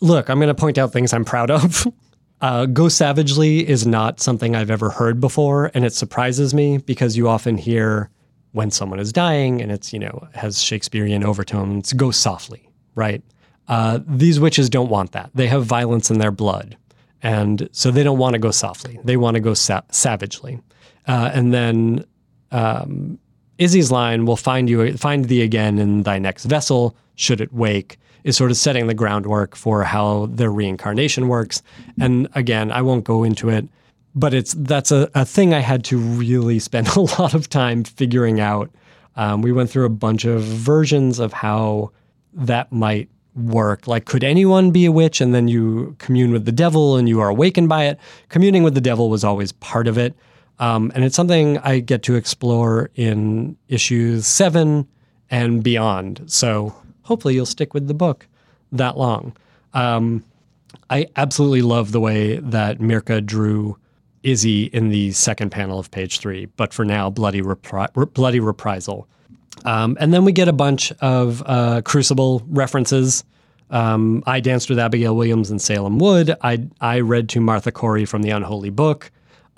[0.00, 1.86] look, I'm going to point out things I'm proud of.
[2.42, 7.14] Uh, go savagely is not something I've ever heard before, and it surprises me because
[7.14, 8.08] you often hear
[8.52, 13.22] when someone is dying and it's, you know, has Shakespearean overtones, go softly, right?
[13.68, 15.30] Uh, these witches don't want that.
[15.34, 16.76] They have violence in their blood.
[17.22, 18.98] And so they don't want to go softly.
[19.04, 20.60] They want to go sa- savagely.
[21.06, 22.04] Uh, and then
[22.50, 23.18] um,
[23.60, 27.98] Izzy's line, will find you, find thee again in thy next vessel, should it wake,
[28.24, 31.62] is sort of setting the groundwork for how their reincarnation works.
[32.00, 33.68] And again, I won't go into it
[34.14, 37.84] but it's that's a, a thing I had to really spend a lot of time
[37.84, 38.70] figuring out.
[39.16, 41.90] Um, we went through a bunch of versions of how
[42.32, 43.86] that might work.
[43.86, 47.20] Like, could anyone be a witch and then you commune with the devil and you
[47.20, 47.98] are awakened by it?
[48.28, 50.14] Communing with the devil was always part of it.
[50.60, 54.86] Um, and it's something I get to explore in issues seven
[55.30, 56.22] and beyond.
[56.26, 58.28] So hopefully you'll stick with the book
[58.70, 59.36] that long.
[59.74, 60.22] Um,
[60.90, 63.76] I absolutely love the way that Mirka drew
[64.22, 69.08] Izzy in the second panel of page three, but for now, bloody repri- bloody reprisal.
[69.64, 73.24] Um, and then we get a bunch of uh, Crucible references.
[73.70, 76.36] Um, I danced with Abigail Williams in Salem Wood.
[76.42, 79.10] I I read to Martha Corey from the Unholy Book,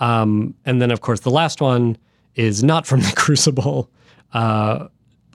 [0.03, 1.97] um, and then of course the last one
[2.35, 3.89] is not from the Crucible,
[4.35, 4.89] uh,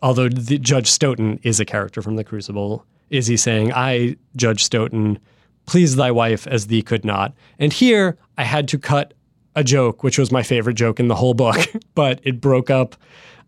[0.03, 2.85] although the, Judge Stoughton is a character from the Crucible.
[3.09, 5.17] Is he saying, "I, Judge Stoughton,
[5.65, 9.13] please thy wife as thee could not." And here I had to cut
[9.55, 11.57] a joke, which was my favorite joke in the whole book,
[11.95, 12.97] but it broke up.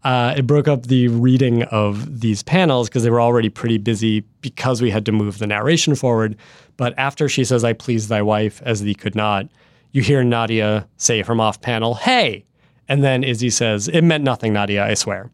[0.05, 4.21] Uh, it broke up the reading of these panels because they were already pretty busy
[4.39, 6.37] because we had to move the narration forward.
[6.77, 9.49] But after she says, "I please thy wife as thee could not,"
[9.91, 12.45] you hear Nadia say from off panel, "Hey,"
[12.87, 14.85] and then Izzy says, "It meant nothing, Nadia.
[14.85, 15.31] I swear."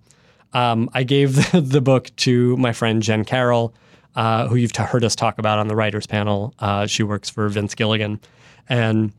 [0.53, 3.75] Um, I gave the, book to my friend Jen Carroll,
[4.15, 6.53] uh, who you've heard us talk about on the writers panel.
[6.59, 8.21] Uh, she works for Vince Gilligan,
[8.69, 9.11] and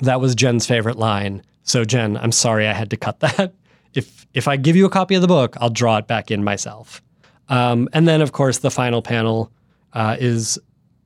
[0.00, 1.42] that was Jen's favorite line.
[1.64, 3.52] So Jen, I'm sorry I had to cut that.
[3.92, 6.44] If if I give you a copy of the book, I'll draw it back in
[6.44, 7.02] myself.
[7.48, 9.52] Um, and then, of course, the final panel
[9.92, 10.58] uh, is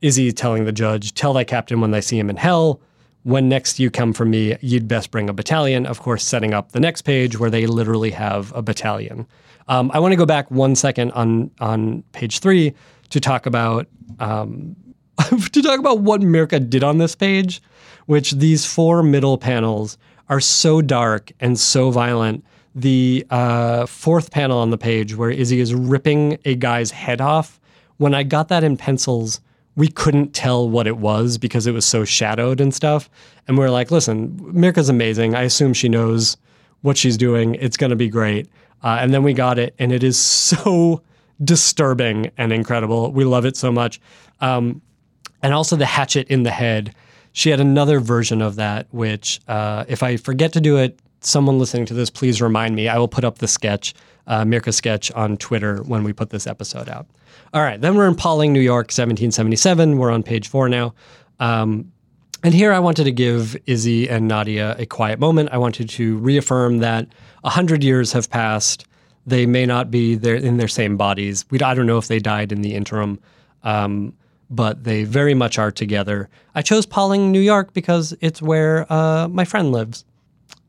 [0.02, 2.80] Izzy telling the judge, "Tell thy captain when they see him in hell.
[3.24, 6.72] When next you come for me, you'd best bring a battalion." Of course, setting up
[6.72, 9.26] the next page where they literally have a battalion.
[9.68, 12.74] Um, I want to go back one second on on page three
[13.10, 13.86] to talk about
[14.18, 14.76] um,
[15.52, 17.60] to talk about what Mirka did on this page
[18.08, 19.98] which these four middle panels
[20.30, 22.42] are so dark and so violent.
[22.74, 27.60] The uh, fourth panel on the page, where Izzy is ripping a guy's head off,
[27.98, 29.42] when I got that in pencils,
[29.78, 33.08] we couldn't tell what it was because it was so shadowed and stuff.
[33.46, 35.36] And we are like, listen, Mirka's amazing.
[35.36, 36.36] I assume she knows
[36.82, 37.54] what she's doing.
[37.54, 38.48] It's going to be great.
[38.82, 41.02] Uh, and then we got it, and it is so
[41.42, 43.12] disturbing and incredible.
[43.12, 44.00] We love it so much.
[44.40, 44.82] Um,
[45.42, 46.94] and also the hatchet in the head
[47.38, 51.58] she had another version of that, which, uh, if I forget to do it, someone
[51.58, 52.88] listening to this, please remind me.
[52.88, 53.94] I will put up the sketch,
[54.26, 57.06] uh, Mirka sketch, on Twitter when we put this episode out.
[57.54, 59.98] All right, then we're in Pawling, New York, 1777.
[59.98, 60.94] We're on page four now.
[61.40, 61.92] Um,
[62.44, 65.48] and here I wanted to give Izzy and Nadia a quiet moment.
[65.52, 67.08] I wanted to reaffirm that
[67.42, 68.86] a hundred years have passed.
[69.26, 71.44] They may not be there in their same bodies.
[71.50, 73.18] We, I don't know if they died in the interim,
[73.64, 74.14] um,
[74.50, 76.28] but they very much are together.
[76.54, 80.04] I chose Pawling, New York, because it's where uh, my friend lives.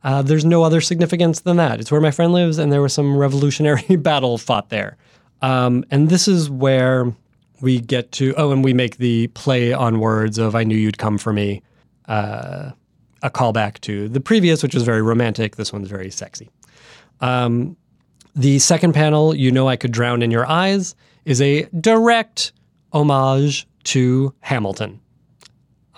[0.03, 1.79] Uh, there's no other significance than that.
[1.79, 4.97] It's where my friend lives, and there was some revolutionary battle fought there.
[5.41, 7.13] Um, and this is where
[7.61, 10.97] we get to, oh, and we make the play on words of I knew you'd
[10.97, 11.61] come for me,
[12.07, 12.71] uh,
[13.21, 15.57] a callback to the previous, which was very romantic.
[15.57, 16.49] This one's very sexy.
[17.19, 17.75] Um,
[18.35, 20.95] the second panel, You Know I Could Drown in Your Eyes,
[21.25, 22.53] is a direct
[22.93, 25.01] homage to Hamilton.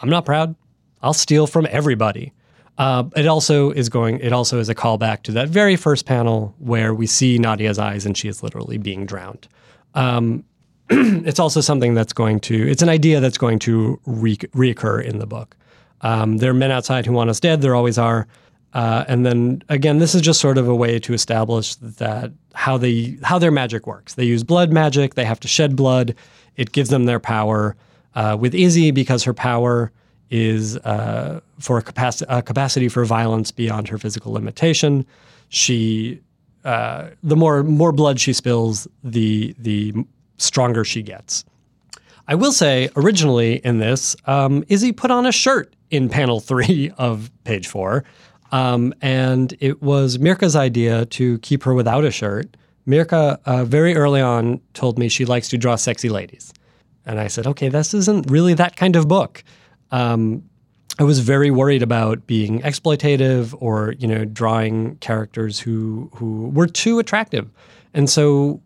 [0.02, 0.56] I'm not proud.
[1.04, 2.34] I'll steal from everybody.
[2.82, 4.20] Uh, it also is going.
[4.22, 8.08] It also is a callback to that very first panel where we see Nadia's eyes
[8.08, 9.48] and she is literally being drowned.
[9.94, 10.44] Um,
[10.90, 12.68] it's also something that's going to.
[12.68, 15.56] It's an idea that's going to re- reoccur in the book.
[16.02, 17.62] Um, there are men outside who want us dead.
[17.62, 18.28] There always are.
[18.74, 22.80] Uh, and then again, this is just sort of a way to establish that how
[22.80, 24.16] they how their magic works.
[24.16, 25.14] They use blood magic.
[25.14, 26.16] They have to shed blood.
[26.56, 27.76] It gives them their power.
[28.16, 29.92] Uh, with Izzy, because her power
[30.32, 35.06] is uh, for a, capac- a capacity for violence beyond her physical limitation,
[35.50, 36.22] she
[36.64, 39.94] uh, the more more blood she spills, the the
[40.38, 41.46] stronger she gets.
[42.28, 46.92] I will say, originally in this, um, Izzy put on a shirt in panel three
[46.98, 48.04] of page four.
[48.52, 52.58] Um, and it was Mirka's idea to keep her without a shirt.
[52.86, 56.54] Mirka, uh, very early on, told me she likes to draw sexy ladies.
[57.06, 59.44] And I said, okay, this isn't really that kind of book.
[59.92, 60.44] Um,
[61.00, 66.68] I was very worried about being exploitative or, you know, drawing characters who who were
[66.68, 67.50] too attractive.
[67.94, 68.62] And so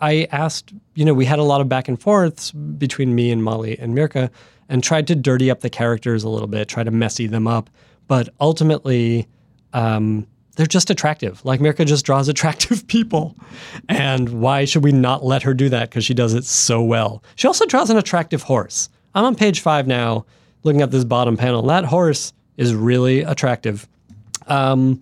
[0.00, 3.42] I asked, you know, we had a lot of back and forths between me and
[3.42, 4.30] Molly and Mirka
[4.68, 7.70] and tried to dirty up the characters a little bit, try to messy them up.
[8.08, 9.26] But ultimately,
[9.72, 10.26] um,
[10.56, 11.44] they're just attractive.
[11.44, 13.36] Like Mirka just draws attractive people.
[13.88, 15.90] And why should we not let her do that?
[15.90, 17.22] Because she does it so well.
[17.36, 18.88] She also draws an attractive horse.
[19.16, 20.26] I'm on page five now,
[20.62, 21.62] looking at this bottom panel.
[21.62, 23.88] That horse is really attractive.
[24.46, 25.00] Um,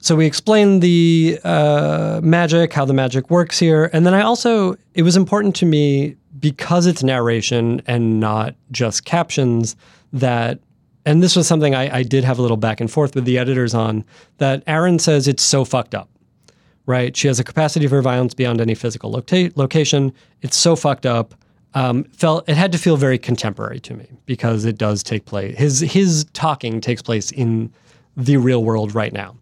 [0.00, 4.76] so we explained the uh, magic, how the magic works here, and then I also
[4.94, 9.76] it was important to me because it's narration and not just captions
[10.12, 10.58] that.
[11.06, 13.38] And this was something I, I did have a little back and forth with the
[13.38, 14.04] editors on.
[14.38, 16.08] That Aaron says it's so fucked up,
[16.86, 17.16] right?
[17.16, 20.12] She has a capacity for violence beyond any physical location.
[20.42, 21.34] It's so fucked up.
[21.76, 25.58] Um, felt it had to feel very contemporary to me because it does take place.
[25.58, 27.72] His his talking takes place in
[28.16, 29.36] the real world right now.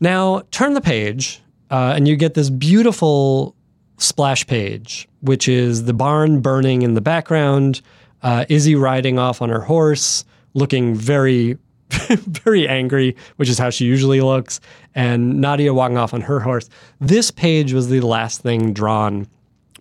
[0.00, 1.40] Now, turn the page,
[1.70, 3.54] uh, and you get this beautiful
[3.98, 7.80] splash page, which is the barn burning in the background,
[8.22, 11.56] uh, Izzy riding off on her horse, looking very,
[11.90, 14.60] very angry, which is how she usually looks,
[14.94, 16.68] and Nadia walking off on her horse.
[17.00, 19.26] This page was the last thing drawn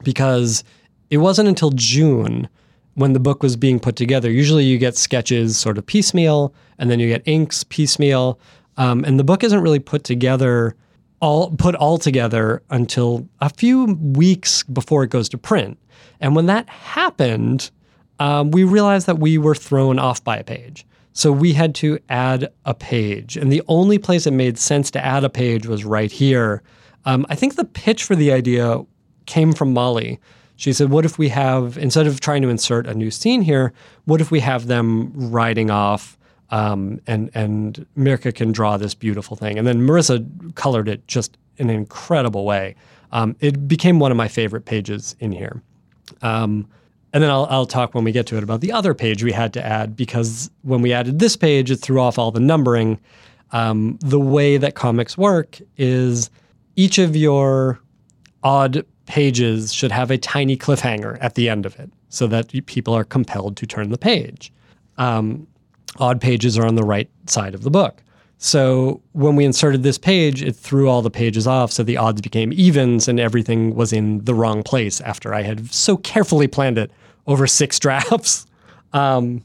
[0.03, 0.63] because
[1.09, 2.49] it wasn't until June
[2.95, 4.29] when the book was being put together.
[4.29, 8.39] Usually you get sketches sort of piecemeal, and then you get inks piecemeal.
[8.77, 10.75] Um, and the book isn't really put together
[11.23, 15.79] all put all together until a few weeks before it goes to print.
[16.19, 17.71] And when that happened,
[18.19, 20.85] um, we realized that we were thrown off by a page.
[21.13, 23.37] So we had to add a page.
[23.37, 26.61] And the only place it made sense to add a page was right here.
[27.05, 28.83] Um, I think the pitch for the idea
[29.25, 30.19] came from Molly.
[30.63, 33.73] She said, What if we have, instead of trying to insert a new scene here,
[34.05, 36.17] what if we have them riding off
[36.51, 39.57] um, and and Mirka can draw this beautiful thing.
[39.57, 42.75] And then Marissa colored it just in an incredible way.
[43.11, 45.61] Um, it became one of my favorite pages in here.
[46.21, 46.65] Um,
[47.11, 49.33] and then I'll, I'll talk when we get to it about the other page we
[49.33, 52.99] had to add because when we added this page, it threw off all the numbering.
[53.51, 56.29] Um, the way that comics work is
[56.77, 57.79] each of your
[58.43, 62.93] odd pages should have a tiny cliffhanger at the end of it so that people
[62.93, 64.51] are compelled to turn the page.
[64.97, 65.47] Um,
[65.97, 68.01] odd pages are on the right side of the book.
[68.37, 72.19] So when we inserted this page, it threw all the pages off, so the odds
[72.21, 76.77] became evens and everything was in the wrong place after I had so carefully planned
[76.77, 76.91] it
[77.25, 78.45] over six drafts.
[78.91, 79.43] Um,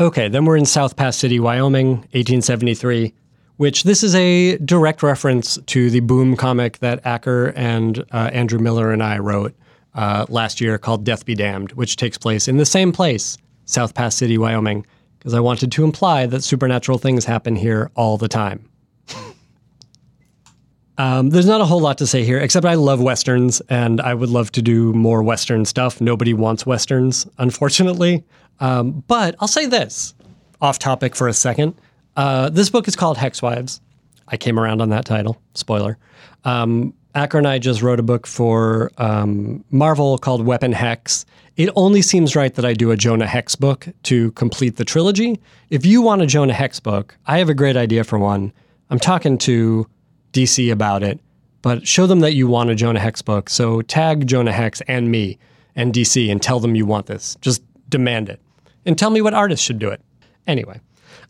[0.00, 3.12] okay, then we're in South Pass City, Wyoming, 1873,
[3.58, 8.58] which this is a direct reference to the Boom comic that Acker and uh, Andrew
[8.58, 9.54] Miller and I wrote
[9.94, 13.36] uh, last year called Death Be Damned, which takes place in the same place,
[13.66, 14.84] South Pass City, Wyoming
[15.18, 18.68] because I wanted to imply that supernatural things happen here all the time.
[20.98, 24.14] um, there's not a whole lot to say here, except I love westerns and I
[24.14, 26.00] would love to do more western stuff.
[26.00, 28.24] Nobody wants westerns, unfortunately.
[28.60, 30.14] Um, but I'll say this
[30.60, 31.74] off topic for a second.
[32.18, 33.80] Uh, this book is called Hex Wives.
[34.26, 35.40] I came around on that title.
[35.54, 35.96] Spoiler.
[36.44, 41.24] Um, Acker and I just wrote a book for um, Marvel called Weapon Hex.
[41.56, 45.40] It only seems right that I do a Jonah Hex book to complete the trilogy.
[45.70, 48.52] If you want a Jonah Hex book, I have a great idea for one.
[48.90, 49.88] I'm talking to
[50.32, 51.20] DC about it,
[51.62, 53.48] but show them that you want a Jonah Hex book.
[53.48, 55.38] So tag Jonah Hex and me
[55.76, 57.36] and DC and tell them you want this.
[57.40, 58.40] Just demand it.
[58.84, 60.00] And tell me what artist should do it.
[60.48, 60.80] Anyway,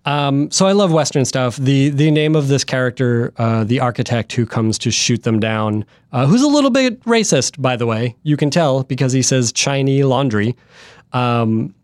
[0.08, 1.58] um, so I love Western stuff.
[1.58, 5.84] The the name of this character, uh, the architect who comes to shoot them down,
[6.12, 8.16] uh, who's a little bit racist, by the way.
[8.22, 10.56] You can tell because he says Chinese laundry.
[11.12, 11.74] Um,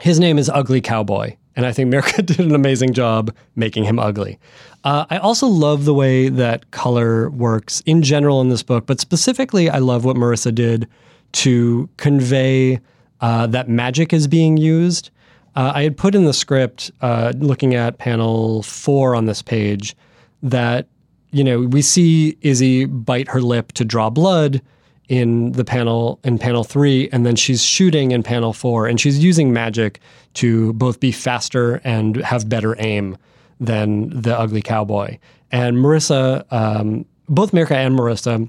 [0.00, 3.98] his name is Ugly Cowboy, and I think Mirka did an amazing job making him
[3.98, 4.38] ugly.
[4.84, 9.00] Uh, I also love the way that color works in general in this book, but
[9.00, 10.86] specifically, I love what Marissa did
[11.32, 12.78] to convey
[13.20, 15.10] uh, that magic is being used.
[15.54, 19.94] Uh, I had put in the script, uh, looking at panel four on this page,
[20.42, 20.88] that
[21.30, 24.62] you know we see Izzy bite her lip to draw blood
[25.08, 29.22] in the panel in panel three, and then she's shooting in panel four, and she's
[29.22, 30.00] using magic
[30.34, 33.16] to both be faster and have better aim
[33.60, 35.18] than the ugly cowboy.
[35.50, 38.48] And Marissa, um, both Mirka and Marissa,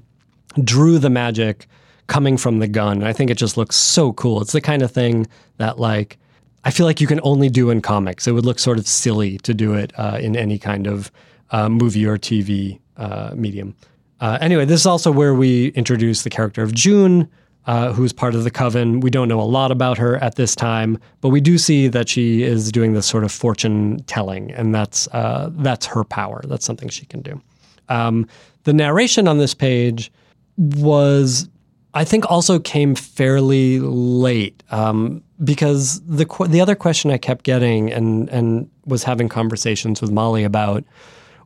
[0.62, 1.66] drew the magic
[2.06, 2.98] coming from the gun.
[2.98, 4.40] And I think it just looks so cool.
[4.40, 5.26] It's the kind of thing
[5.58, 6.18] that like
[6.64, 8.26] I feel like you can only do in comics.
[8.26, 11.12] It would look sort of silly to do it uh, in any kind of
[11.50, 13.76] uh, movie or TV uh, medium.
[14.20, 17.28] Uh, anyway, this is also where we introduce the character of June,
[17.66, 19.00] uh, who's part of the coven.
[19.00, 22.08] We don't know a lot about her at this time, but we do see that
[22.08, 26.42] she is doing this sort of fortune telling, and that's uh, that's her power.
[26.46, 27.40] That's something she can do.
[27.88, 28.26] Um,
[28.64, 30.10] the narration on this page
[30.56, 31.48] was
[31.94, 37.92] I think also came fairly late um, because the the other question I kept getting
[37.92, 40.84] and and was having conversations with Molly about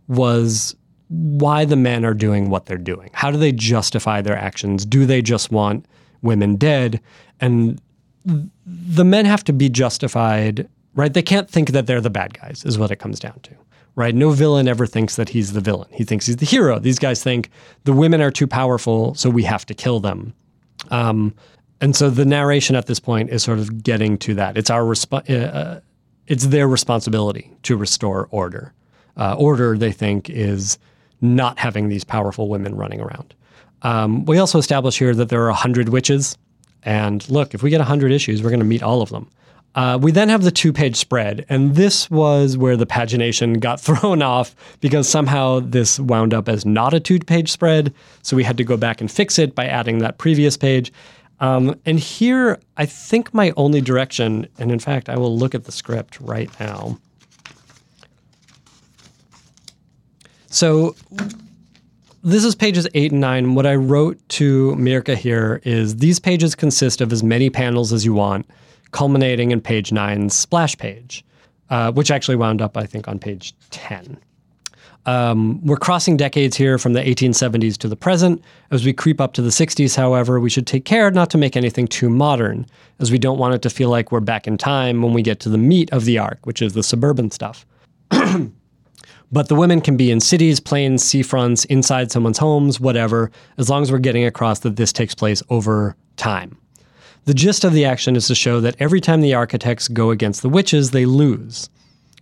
[0.09, 0.74] was
[1.09, 3.11] why the men are doing what they're doing.
[3.12, 4.84] How do they justify their actions?
[4.84, 5.86] Do they just want
[6.22, 7.01] women dead?
[7.40, 7.80] And
[8.24, 11.12] the men have to be justified, right?
[11.12, 13.51] They can't think that they're the bad guys, is what it comes down to
[13.99, 14.14] right?
[14.14, 15.88] No villain ever thinks that he's the villain.
[15.90, 16.78] He thinks he's the hero.
[16.78, 17.51] These guys think
[17.82, 20.32] the women are too powerful, so we have to kill them.
[20.92, 21.34] Um,
[21.80, 24.57] and so the narration at this point is sort of getting to that.
[24.57, 25.80] It's our resp- uh, uh,
[26.28, 28.72] it's their responsibility to restore order.
[29.16, 30.78] Uh, order, they think, is
[31.20, 33.34] not having these powerful women running around.
[33.82, 36.38] Um, we also establish here that there are 100 witches.
[36.84, 39.28] And look, if we get 100 issues, we're going to meet all of them.
[39.78, 43.80] Uh, we then have the two page spread, and this was where the pagination got
[43.80, 47.94] thrown off because somehow this wound up as not a two page spread.
[48.22, 50.92] So we had to go back and fix it by adding that previous page.
[51.38, 55.62] Um, and here, I think my only direction, and in fact, I will look at
[55.62, 56.98] the script right now.
[60.48, 60.96] So
[62.24, 63.54] this is pages eight and nine.
[63.54, 68.04] What I wrote to Mirka here is these pages consist of as many panels as
[68.04, 68.44] you want
[68.93, 71.24] culminating in page nine's splash page,
[71.70, 74.18] uh, which actually wound up, I think, on page 10.
[75.07, 78.43] Um, we're crossing decades here from the 1870s to the present.
[78.70, 81.57] As we creep up to the 60s, however, we should take care not to make
[81.57, 82.66] anything too modern,
[82.99, 85.41] as we don't want it to feel like we're back in time when we get
[85.41, 87.64] to the meat of the arc, which is the suburban stuff.
[89.32, 93.82] but the women can be in cities, plains, seafronts, inside someone's homes, whatever, as long
[93.82, 96.59] as we're getting across that this takes place over time.
[97.28, 100.40] The gist of the action is to show that every time the architects go against
[100.40, 101.68] the witches, they lose.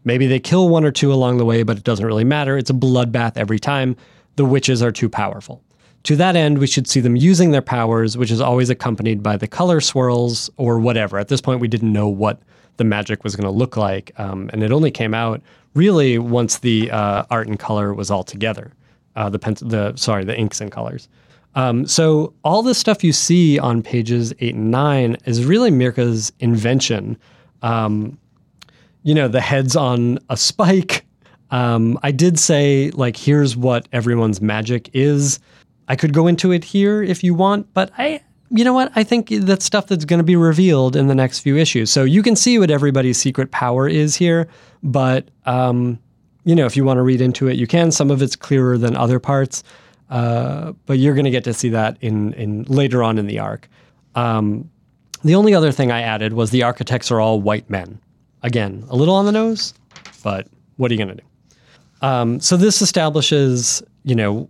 [0.02, 2.58] Maybe they kill one or two along the way, but it doesn't really matter.
[2.58, 3.94] It's a bloodbath every time.
[4.34, 5.62] The witches are too powerful.
[6.02, 9.36] To that end, we should see them using their powers, which is always accompanied by
[9.36, 11.20] the color swirls or whatever.
[11.20, 12.42] At this point, we didn't know what
[12.76, 15.40] the magic was going to look like, um, and it only came out
[15.74, 18.72] really once the uh, art and color was all together.
[19.14, 21.08] Uh, the pen- the sorry, the inks and colors.
[21.56, 26.30] Um, so all the stuff you see on pages eight and nine is really Mirka's
[26.38, 27.18] invention.
[27.62, 28.18] Um,
[29.02, 31.06] you know, the heads on a spike.
[31.50, 35.40] Um, I did say like, here's what everyone's magic is.
[35.88, 38.92] I could go into it here if you want, but I, you know what?
[38.94, 41.90] I think that's stuff that's going to be revealed in the next few issues.
[41.90, 44.48] So you can see what everybody's secret power is here,
[44.82, 45.98] but um,
[46.44, 47.90] you know, if you want to read into it, you can.
[47.90, 49.62] Some of it's clearer than other parts.
[50.10, 53.38] Uh, but you're going to get to see that in in later on in the
[53.38, 53.68] arc.
[54.14, 54.70] Um,
[55.24, 58.00] the only other thing I added was the architects are all white men.
[58.42, 59.74] Again, a little on the nose,
[60.22, 60.46] but
[60.76, 61.28] what are you going to do?
[62.02, 64.48] Um, so this establishes, you know,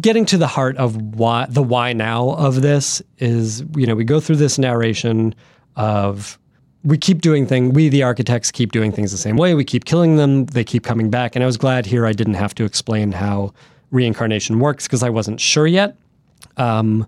[0.00, 4.04] getting to the heart of why the why now of this is, you know, we
[4.04, 5.34] go through this narration
[5.76, 6.38] of
[6.84, 7.74] we keep doing things.
[7.74, 9.54] We, the architects, keep doing things the same way.
[9.54, 10.46] We keep killing them.
[10.46, 11.36] They keep coming back.
[11.36, 13.52] And I was glad here I didn't have to explain how
[13.90, 15.96] reincarnation works because I wasn't sure yet.
[16.56, 17.06] Um,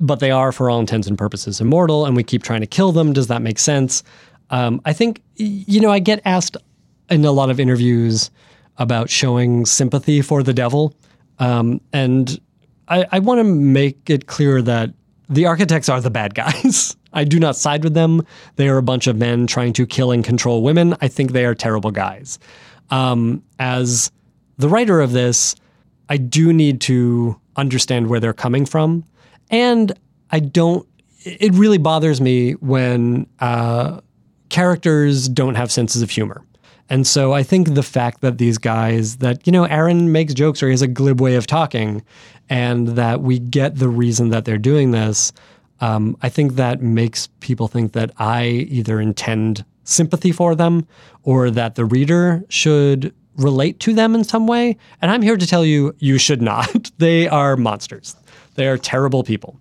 [0.00, 2.92] but they are, for all intents and purposes, immortal, and we keep trying to kill
[2.92, 3.12] them.
[3.12, 4.02] Does that make sense?
[4.50, 6.56] Um, I think, you know, I get asked
[7.08, 8.30] in a lot of interviews
[8.78, 10.94] about showing sympathy for the devil.
[11.38, 12.40] Um, and
[12.88, 14.90] I, I want to make it clear that
[15.28, 16.96] the architects are the bad guys.
[17.12, 18.22] I do not side with them.
[18.56, 20.96] They are a bunch of men trying to kill and control women.
[21.00, 22.38] I think they are terrible guys.
[22.90, 24.10] Um, as
[24.58, 25.54] the writer of this,
[26.10, 29.04] I do need to understand where they're coming from.
[29.48, 29.92] And
[30.30, 30.86] I don't,
[31.24, 34.00] it really bothers me when uh,
[34.48, 36.42] characters don't have senses of humor.
[36.88, 40.62] And so I think the fact that these guys, that, you know, Aaron makes jokes
[40.62, 42.02] or he has a glib way of talking,
[42.48, 45.32] and that we get the reason that they're doing this,
[45.80, 50.86] um, I think that makes people think that I either intend sympathy for them
[51.22, 54.76] or that the reader should relate to them in some way.
[55.00, 56.90] And I'm here to tell you, you should not.
[56.98, 58.16] they are monsters,
[58.54, 59.58] they are terrible people.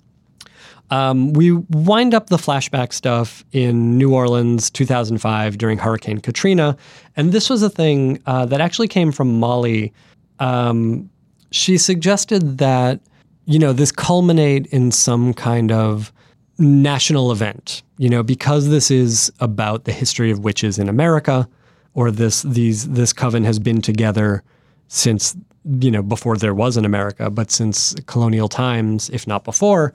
[0.91, 6.75] Um, we wind up the flashback stuff in New Orleans 2005 during Hurricane Katrina.
[7.15, 9.93] And this was a thing uh, that actually came from Molly.
[10.39, 11.09] Um,
[11.51, 13.01] she suggested that,
[13.45, 16.11] you know, this culminate in some kind of
[16.57, 21.47] national event, you know, because this is about the history of witches in America,
[21.93, 24.43] or this these this coven has been together
[24.87, 25.35] since
[25.81, 29.93] you know before there was an America, but since colonial times, if not before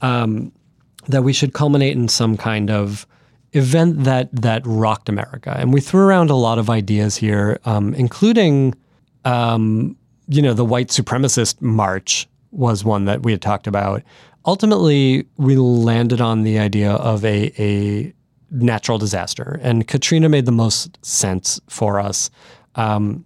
[0.00, 0.52] um,
[1.08, 3.06] that we should culminate in some kind of
[3.52, 5.54] event that that rocked America.
[5.56, 8.74] And we threw around a lot of ideas here, um, including,
[9.24, 9.96] um,
[10.28, 14.02] you know, the white supremacist march was one that we had talked about.
[14.46, 18.12] Ultimately, we landed on the idea of a, a
[18.50, 22.30] natural disaster, and Katrina made the most sense for us
[22.74, 23.24] um,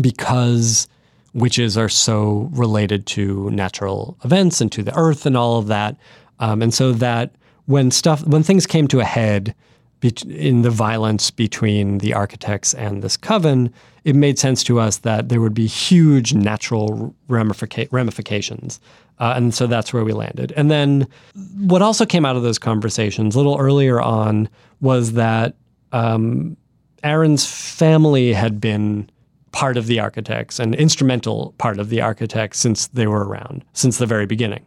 [0.00, 0.88] because
[1.34, 5.96] witches are so related to natural events and to the earth and all of that.
[6.40, 7.34] Um, and so that
[7.66, 9.54] when stuff, when things came to a head
[10.02, 13.72] in the violence between the architects and this coven,
[14.04, 18.78] it made sense to us that there would be huge natural ramifica- ramifications.
[19.18, 20.52] Uh, and so that's where we landed.
[20.56, 21.08] And then
[21.56, 24.48] what also came out of those conversations a little earlier on
[24.80, 25.54] was that
[25.92, 26.56] um,
[27.02, 29.10] Aaron's family had been
[29.52, 33.96] part of the architects, an instrumental part of the architects since they were around, since
[33.96, 34.64] the very beginning.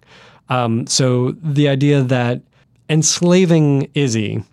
[0.49, 2.41] Um, so the idea that
[2.89, 4.43] enslaving Izzy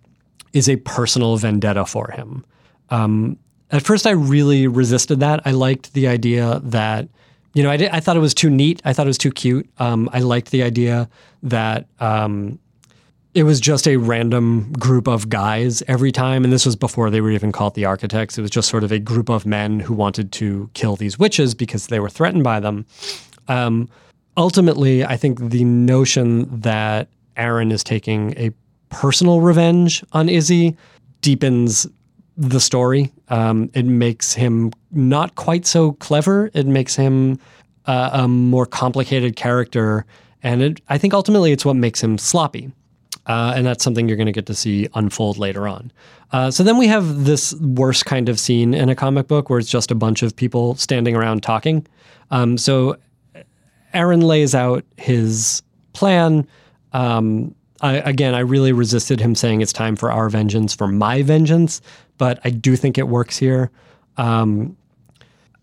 [0.56, 2.44] is a personal vendetta for him.
[2.90, 3.38] Um,
[3.70, 5.40] at first, I really resisted that.
[5.44, 7.08] I liked the idea that,
[7.54, 8.80] you know, I, did, I thought it was too neat.
[8.84, 9.68] I thought it was too cute.
[9.78, 11.08] Um, I liked the idea
[11.42, 12.58] that um,
[13.34, 16.44] it was just a random group of guys every time.
[16.44, 18.38] And this was before they were even called the architects.
[18.38, 21.54] It was just sort of a group of men who wanted to kill these witches
[21.54, 22.86] because they were threatened by them.
[23.48, 23.88] Um,
[24.36, 28.52] ultimately, I think the notion that Aaron is taking a
[28.96, 30.74] personal revenge on Izzy
[31.20, 31.86] deepens
[32.38, 33.12] the story.
[33.28, 36.50] Um, it makes him not quite so clever.
[36.54, 37.38] It makes him
[37.84, 40.06] uh, a more complicated character.
[40.42, 42.72] And it, I think ultimately it's what makes him sloppy.
[43.26, 45.92] Uh, and that's something you're going to get to see unfold later on.
[46.32, 49.58] Uh, so then we have this worst kind of scene in a comic book where
[49.58, 51.86] it's just a bunch of people standing around talking.
[52.30, 52.96] Um, so
[53.92, 56.46] Aaron lays out his plan.
[56.94, 61.22] Um, I, again, I really resisted him saying it's time for our vengeance, for my
[61.22, 61.80] vengeance,
[62.18, 63.70] but I do think it works here.
[64.16, 64.76] Um,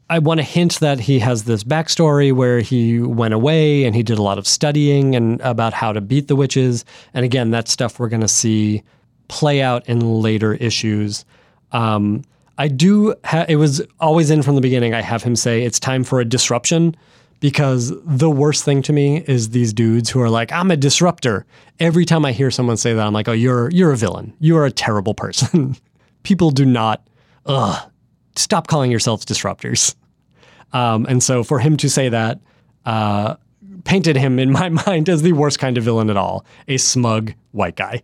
[0.10, 4.04] I want to hint that he has this backstory where he went away and he
[4.04, 6.86] did a lot of studying and about how to beat the witches.
[7.14, 8.84] And again, that's stuff we're going to see
[9.28, 11.26] play out in later issues.
[11.72, 12.24] Um,
[12.58, 13.16] I do.
[13.24, 14.94] Ha- it was always in from the beginning.
[14.94, 16.96] I have him say it's time for a disruption
[17.44, 21.46] because the worst thing to me is these dudes who are like, I'm a disruptor.
[21.78, 24.34] Every time I hear someone say that, I'm like, oh, you're you're a villain.
[24.40, 25.76] You are a terrible person.
[26.24, 27.06] People do not.
[27.46, 27.92] Ugh.
[28.38, 29.94] Stop calling yourselves disruptors.
[30.72, 32.40] Um, and so for him to say that
[32.86, 33.36] uh,
[33.84, 37.34] painted him in my mind as the worst kind of villain at all a smug
[37.52, 38.04] white guy.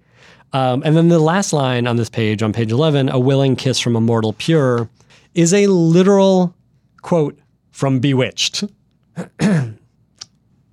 [0.52, 3.80] Um, and then the last line on this page, on page 11, a willing kiss
[3.80, 4.90] from a mortal pure,
[5.34, 6.54] is a literal
[7.02, 7.40] quote
[7.72, 8.66] from Bewitched.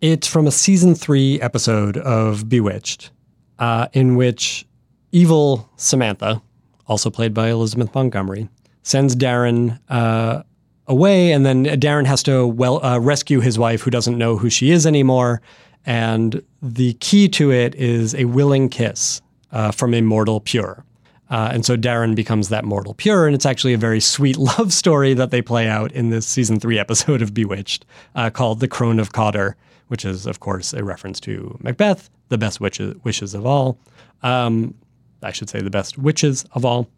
[0.01, 3.11] it's from a season three episode of Bewitched,
[3.59, 4.67] uh, in which
[5.13, 6.43] evil Samantha,
[6.87, 8.49] also played by Elizabeth Montgomery,
[8.83, 10.43] sends Darrin uh,
[10.87, 14.51] away, and then Darrin has to well uh, rescue his wife, who doesn't know who
[14.51, 15.43] she is anymore.
[15.85, 19.21] And the key to it is a willing kiss
[19.53, 20.85] uh, from Immortal Pure.
[21.29, 24.73] Uh, and so Darrin becomes that mortal pure, and it's actually a very sweet love
[24.73, 28.69] story that they play out in this season three episode of Bewitched uh, called The
[28.69, 29.57] Crone of Cawdor,
[29.89, 33.79] which is, of course, a reference to Macbeth, the best witches, wishes of all.
[34.23, 34.75] Um,
[35.23, 36.89] I should say the best witches of all.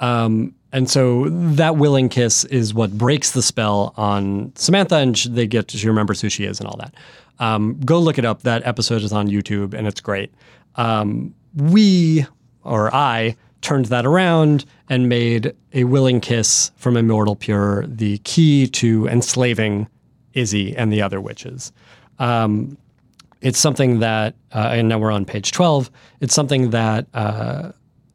[0.00, 5.46] Um, and so that willing kiss is what breaks the spell on Samantha, and they
[5.46, 6.94] get to, she remembers who she is and all that.
[7.38, 8.42] Um, go look it up.
[8.42, 10.32] That episode is on YouTube, and it's great.
[10.74, 12.26] Um, we,
[12.62, 13.36] or I,
[13.66, 19.88] turned that around and made a willing kiss from Immortal Pure the key to enslaving
[20.34, 21.72] Izzy and the other witches.
[22.20, 22.78] Um,
[23.40, 25.90] it's something that, uh, and now we're on page 12,
[26.20, 27.72] it's something that uh,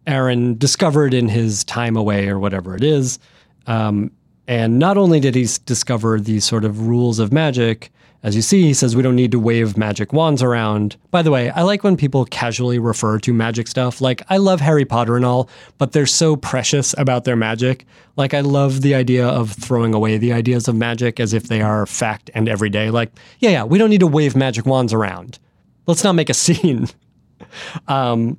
[0.07, 3.19] Aaron discovered in his time away or whatever it is.
[3.67, 4.09] Um,
[4.47, 7.91] and not only did he discover these sort of rules of magic,
[8.23, 10.95] as you see, he says we don't need to wave magic wands around.
[11.09, 13.99] By the way, I like when people casually refer to magic stuff.
[13.99, 15.49] Like, I love Harry Potter and all,
[15.79, 17.85] but they're so precious about their magic.
[18.17, 21.61] Like, I love the idea of throwing away the ideas of magic as if they
[21.61, 22.91] are fact and everyday.
[22.91, 25.39] Like, yeah, yeah, we don't need to wave magic wands around.
[25.87, 26.87] Let's not make a scene.
[27.87, 28.37] um,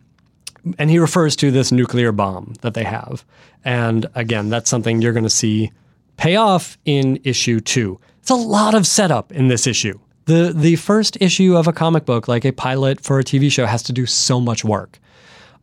[0.78, 3.24] and he refers to this nuclear bomb that they have.
[3.64, 5.72] And again, that's something you're going to see
[6.16, 7.98] pay off in issue two.
[8.22, 9.98] It's a lot of setup in this issue.
[10.26, 13.66] The the first issue of a comic book, like a pilot for a TV show,
[13.66, 15.00] has to do so much work.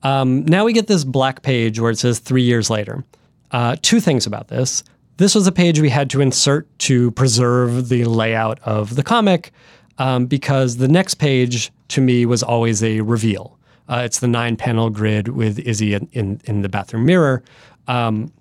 [0.04, 3.06] Um, now we get this black page where it says three years later.
[3.52, 4.84] Uh, two things about this.
[5.16, 9.52] This was a page we had to insert to preserve the layout of the comic
[9.98, 13.58] um, because the next page to me was always a reveal.
[13.88, 17.42] Uh, it's the nine panel grid with Izzy in, in, in the bathroom mirror.
[17.88, 18.32] Um,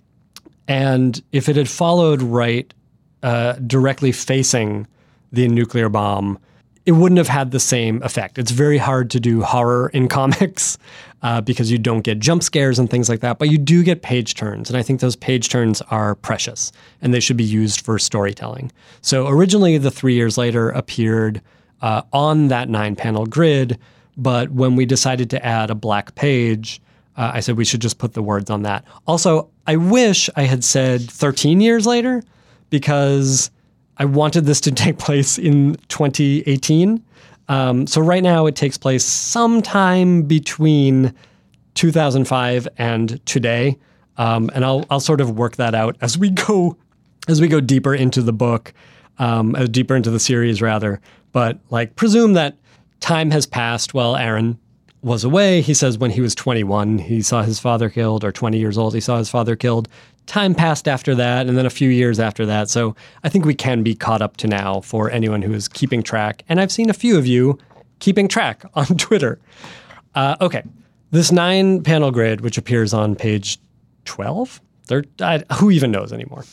[0.66, 2.72] and if it had followed right
[3.22, 4.86] uh, directly facing
[5.32, 6.38] the nuclear bomb,
[6.86, 8.38] it wouldn't have had the same effect.
[8.38, 10.78] It's very hard to do horror in comics
[11.22, 14.02] uh, because you don't get jump scares and things like that, but you do get
[14.02, 14.70] page turns.
[14.70, 18.72] And I think those page turns are precious and they should be used for storytelling.
[19.02, 21.42] So originally, the three years later appeared
[21.82, 23.78] uh, on that nine panel grid,
[24.16, 26.80] but when we decided to add a black page,
[27.18, 28.84] uh, I said we should just put the words on that.
[29.06, 32.22] Also, I wish I had said 13 years later
[32.70, 33.50] because
[33.98, 37.02] I wanted this to take place in 2018.
[37.48, 41.14] Um, so right now it takes place sometime between
[41.74, 43.78] 2005 and today,
[44.16, 46.76] um, and I'll I'll sort of work that out as we go
[47.28, 48.74] as we go deeper into the book,
[49.18, 51.00] um, uh, deeper into the series rather.
[51.32, 52.56] But like presume that
[53.00, 54.58] time has passed while Aaron
[55.02, 55.60] was away.
[55.60, 58.94] He says when he was 21, he saw his father killed, or 20 years old,
[58.94, 59.88] he saw his father killed
[60.28, 62.68] time passed after that, and then a few years after that.
[62.68, 66.02] So I think we can be caught up to now for anyone who is keeping
[66.02, 66.44] track.
[66.48, 67.58] And I've seen a few of you
[67.98, 69.40] keeping track on Twitter.
[70.14, 70.62] Uh, okay,
[71.10, 73.58] this nine panel grid, which appears on page
[74.04, 74.60] 12,
[75.20, 76.44] I, who even knows anymore?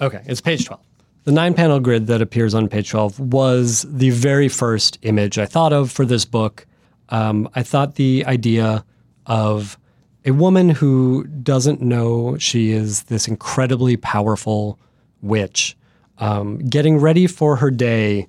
[0.00, 0.80] Okay, it's page 12.
[1.24, 5.46] The nine panel grid that appears on page 12 was the very first image I
[5.46, 6.66] thought of for this book.
[7.08, 8.84] Um, I thought the idea
[9.26, 9.78] of
[10.24, 14.78] a woman who doesn't know she is this incredibly powerful
[15.22, 15.76] witch,
[16.18, 18.26] um, getting ready for her day,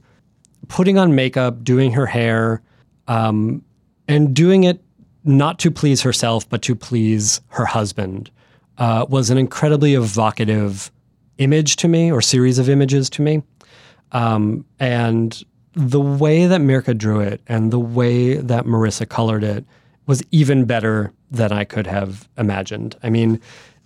[0.68, 2.62] putting on makeup, doing her hair,
[3.08, 3.64] um,
[4.08, 4.84] and doing it
[5.24, 8.30] not to please herself, but to please her husband,
[8.78, 10.92] uh, was an incredibly evocative
[11.38, 13.42] image to me, or series of images to me.
[14.12, 15.44] Um, and
[15.74, 19.66] the way that Mirka drew it and the way that Marissa colored it
[20.08, 22.96] was even better than I could have imagined.
[23.04, 23.40] I mean,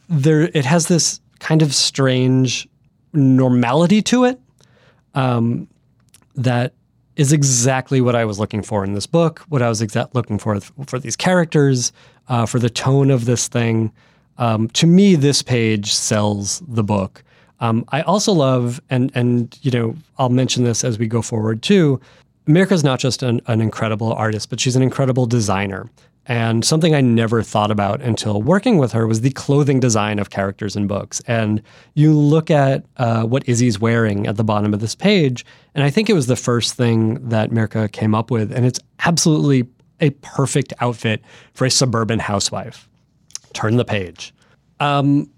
[0.07, 2.67] there it has this kind of strange
[3.13, 4.39] normality to it
[5.15, 5.67] um,
[6.36, 6.74] that
[7.15, 9.39] is exactly what I was looking for in this book.
[9.49, 11.91] What I was exa- looking for for these characters,
[12.30, 13.91] uh, for the tone of this thing.
[14.38, 17.24] Um, to me, this page sells the book.
[17.59, 21.61] Um, I also love, and and you know, I'll mention this as we go forward
[21.61, 21.99] too.
[22.47, 25.89] Mirka's not just an, an incredible artist, but she's an incredible designer.
[26.28, 30.30] And something I never thought about until working with her was the clothing design of
[30.30, 31.19] characters in books.
[31.26, 31.63] And
[31.95, 35.89] you look at uh, what Izzy's wearing at the bottom of this page, and I
[35.89, 38.51] think it was the first thing that Mirka came up with.
[38.51, 39.67] And it's absolutely
[39.99, 42.88] a perfect outfit for a suburban housewife.
[43.53, 44.34] Turn the page.
[44.80, 45.30] Um,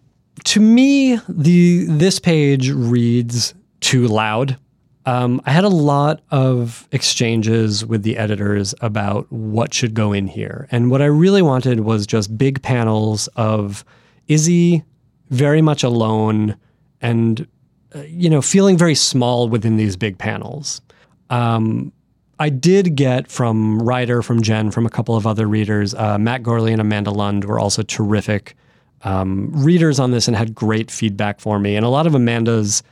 [0.45, 4.57] to me, the this page reads too loud
[5.06, 10.28] um, I had a lot of exchanges with the editors about what should go in
[10.28, 10.68] here.
[10.72, 13.84] And what I really wanted was just big panels of
[14.28, 14.84] Izzy
[15.30, 16.56] very much alone
[17.01, 17.45] and,
[17.93, 20.82] uh, you know, feeling very small within these big panels.
[21.30, 21.91] Um,
[22.39, 25.93] I did get from Ryder, from Jen, from a couple of other readers.
[25.93, 28.56] Uh, Matt Gourley and Amanda Lund were also terrific
[29.04, 31.76] um, readers on this and had great feedback for me.
[31.76, 32.84] And a lot of Amanda's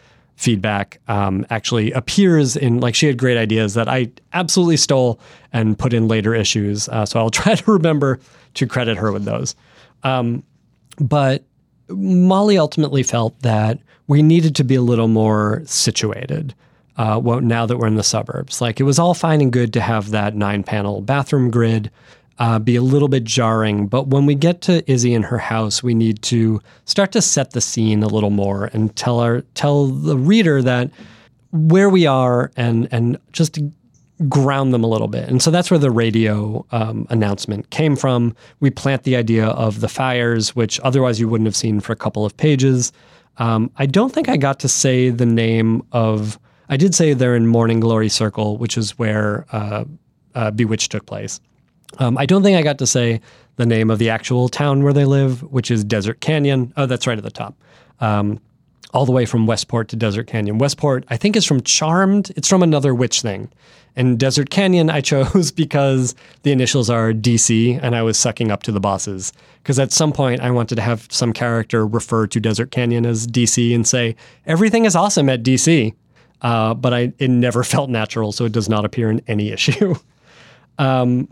[0.42, 5.20] feedback um, actually appears in like she had great ideas that I absolutely stole
[5.54, 6.90] and put in later issues.
[6.90, 8.20] Uh, so I'll try to remember
[8.56, 9.56] to credit her with those.
[10.04, 10.44] Um,
[11.00, 11.44] but
[11.90, 16.56] Molly ultimately felt that we needed to be a little more situated.
[16.98, 19.72] Uh, well, now that we're in the suburbs, like it was all fine and good
[19.74, 21.92] to have that nine panel bathroom grid
[22.40, 23.88] uh, be a little bit jarring.
[23.88, 27.52] But when we get to Izzy and her house, we need to start to set
[27.52, 30.90] the scene a little more and tell our tell the reader that
[31.52, 33.60] where we are and and just
[34.30, 35.28] ground them a little bit.
[35.30, 38.36] And so that's where the radio um, announcement came from.
[38.60, 41.96] We plant the idea of the fires, which otherwise you wouldn't have seen for a
[41.96, 42.92] couple of pages.
[43.38, 46.40] Um, I don't think I got to say the name of.
[46.70, 49.84] I did say they're in Morning Glory Circle, which is where uh,
[50.36, 51.42] uh, Bewitched took place.
[52.00, 53.22] Um, I don't think I got to say
[53.58, 56.74] the name of the actual town where they live, which is Desert Canyon.
[56.78, 57.56] Oh, that's right at the top.
[58.00, 58.40] Um,
[58.94, 60.58] all the way from Westport to Desert Canyon.
[60.58, 62.32] Westport, I think, is from Charmed.
[62.36, 63.50] It's from another witch thing.
[63.96, 68.64] And Desert Canyon, I chose because the initials are DC, and I was sucking up
[68.64, 69.34] to the bosses.
[69.62, 73.28] Because at some point, I wanted to have some character refer to Desert Canyon as
[73.28, 74.16] DC and say,
[74.46, 75.94] everything is awesome at DC.
[76.42, 79.96] Uh, but I, it never felt natural, so it does not appear in any issue.
[80.78, 81.28] um,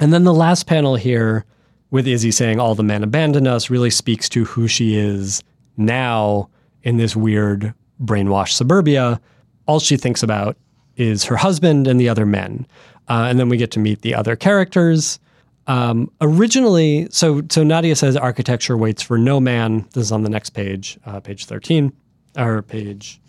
[0.00, 1.44] and then the last panel here
[1.90, 5.42] with Izzy saying all the men abandoned us really speaks to who she is
[5.76, 6.48] now
[6.82, 9.20] in this weird brainwashed suburbia.
[9.66, 10.56] All she thinks about
[10.96, 12.66] is her husband and the other men.
[13.08, 15.18] Uh, and then we get to meet the other characters.
[15.66, 19.86] Um, originally, so so Nadia says architecture waits for no man.
[19.92, 21.92] This is on the next page, uh, page thirteen,
[22.36, 23.20] or page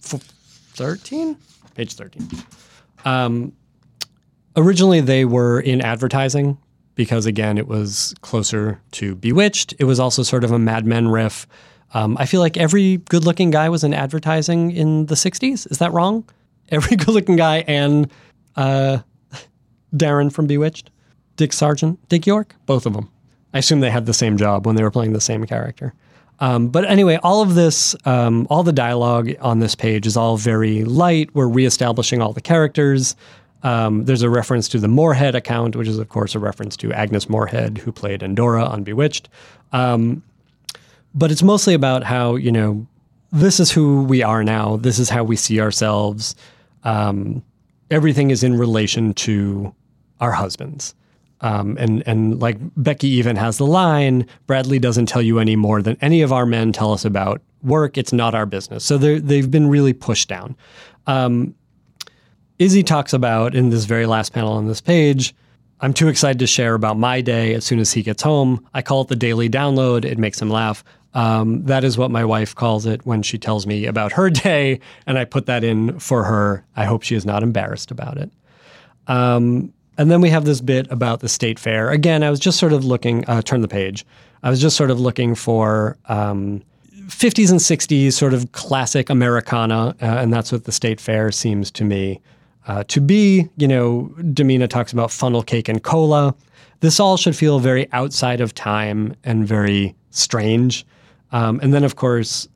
[0.00, 1.36] thirteen,
[1.74, 2.28] page thirteen.
[3.04, 3.52] Um,
[4.58, 6.58] Originally, they were in advertising
[6.96, 9.72] because, again, it was closer to Bewitched.
[9.78, 11.46] It was also sort of a Mad Men riff.
[11.94, 15.70] Um, I feel like every good looking guy was in advertising in the 60s.
[15.70, 16.28] Is that wrong?
[16.70, 18.10] Every good looking guy and
[18.56, 18.98] uh,
[19.96, 20.90] Darrin from Bewitched,
[21.36, 23.08] Dick Sargent, Dick York, both of them.
[23.54, 25.94] I assume they had the same job when they were playing the same character.
[26.40, 30.36] Um, but anyway, all of this, um, all the dialogue on this page is all
[30.36, 31.30] very light.
[31.34, 33.16] We're reestablishing all the characters.
[33.62, 36.92] Um, there's a reference to the Moorehead account, which is, of course, a reference to
[36.92, 39.28] Agnes Moorehead, who played Endora on Bewitched.
[39.72, 40.22] Um,
[41.14, 42.86] but it's mostly about how, you know,
[43.32, 44.76] this is who we are now.
[44.76, 46.34] This is how we see ourselves.
[46.84, 47.42] Um,
[47.90, 49.74] everything is in relation to
[50.20, 50.94] our husbands.
[51.40, 55.82] Um, and and like Becky even has the line, Bradley doesn't tell you any more
[55.82, 57.96] than any of our men tell us about work.
[57.96, 58.84] It's not our business.
[58.84, 60.56] So they've been really pushed down.
[61.06, 61.54] Um,
[62.58, 65.34] Izzy talks about in this very last panel on this page.
[65.80, 68.66] I'm too excited to share about my day as soon as he gets home.
[68.74, 70.04] I call it the daily download.
[70.04, 70.82] It makes him laugh.
[71.14, 74.80] Um, that is what my wife calls it when she tells me about her day,
[75.06, 76.64] and I put that in for her.
[76.74, 78.30] I hope she is not embarrassed about it.
[79.06, 81.90] Um, and then we have this bit about the state fair.
[81.90, 84.04] Again, I was just sort of looking, uh, turn the page.
[84.42, 86.62] I was just sort of looking for um,
[87.06, 91.70] 50s and 60s sort of classic Americana, uh, and that's what the state fair seems
[91.72, 92.20] to me
[92.68, 96.34] uh, to be, you know, Domina talks about funnel cake and cola.
[96.80, 100.86] This all should feel very outside of time and very strange.
[101.32, 102.46] Um, and then, of course,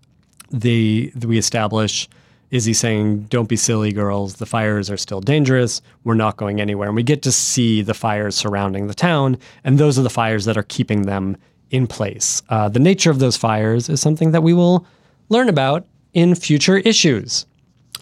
[0.50, 2.08] the, the we establish
[2.50, 4.34] Izzy saying, "Don't be silly, girls.
[4.34, 5.80] The fires are still dangerous.
[6.04, 9.78] We're not going anywhere." And we get to see the fires surrounding the town, and
[9.78, 11.38] those are the fires that are keeping them
[11.70, 12.42] in place.
[12.50, 14.86] Uh, the nature of those fires is something that we will
[15.30, 17.46] learn about in future issues.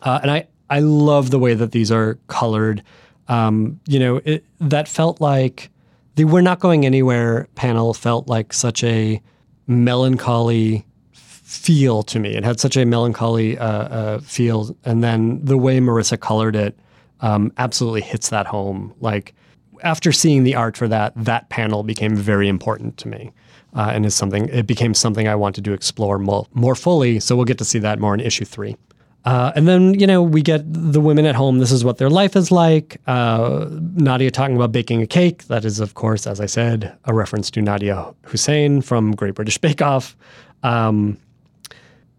[0.02, 2.82] Uh, and I, I love the way that these are colored.
[3.28, 5.68] Um, you know, it, that felt like
[6.14, 9.20] the "We're Not Going Anywhere" panel felt like such a
[9.66, 12.30] melancholy feel to me.
[12.36, 16.78] It had such a melancholy uh, uh, feel, and then the way Marissa colored it
[17.20, 18.94] um, absolutely hits that home.
[19.00, 19.34] Like
[19.82, 23.32] after seeing the art for that, that panel became very important to me.
[23.72, 27.20] Uh, and is something it became something I wanted to explore more, more fully.
[27.20, 28.76] So we'll get to see that more in issue three.
[29.24, 31.58] Uh, and then, you know, we get the women at home.
[31.58, 33.00] This is what their life is like.
[33.06, 35.46] Uh, Nadia talking about baking a cake.
[35.48, 39.58] That is, of course, as I said, a reference to Nadiya Hussain from Great British
[39.58, 40.16] Bake Off.
[40.62, 41.18] Um,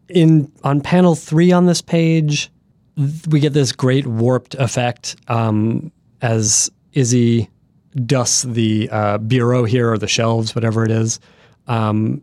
[0.10, 2.52] in on panel three on this page,
[3.30, 5.92] we get this great warped effect um,
[6.22, 7.50] as Izzy
[8.06, 11.20] dusts the uh, bureau here or the shelves, whatever it is.
[11.68, 12.22] Um,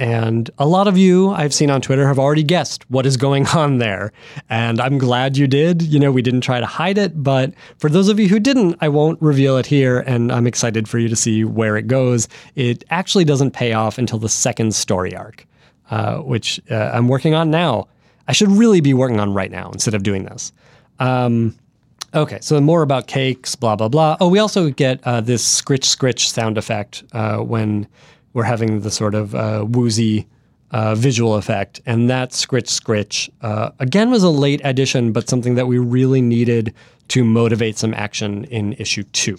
[0.00, 3.46] and a lot of you I've seen on Twitter have already guessed what is going
[3.54, 4.12] on there.
[4.48, 5.82] And I'm glad you did.
[5.82, 8.78] You know, we didn't try to hide it, but for those of you who didn't,
[8.80, 10.00] I won't reveal it here.
[10.00, 12.28] And I'm excited for you to see where it goes.
[12.56, 15.46] It actually doesn't pay off until the second story arc,
[15.90, 17.86] uh, which uh, I'm working on now.
[18.26, 20.50] I should really be working on right now instead of doing this.
[20.98, 21.54] Um,
[22.14, 24.16] okay, so more about cakes, blah, blah, blah.
[24.18, 27.86] Oh, we also get uh, this scritch, scritch sound effect uh, when
[28.32, 30.26] we're having the sort of uh, woozy
[30.70, 31.80] uh, visual effect.
[31.86, 36.22] And that scritch, scritch, uh, again, was a late addition, but something that we really
[36.22, 36.74] needed
[37.08, 39.36] to motivate some action in issue two.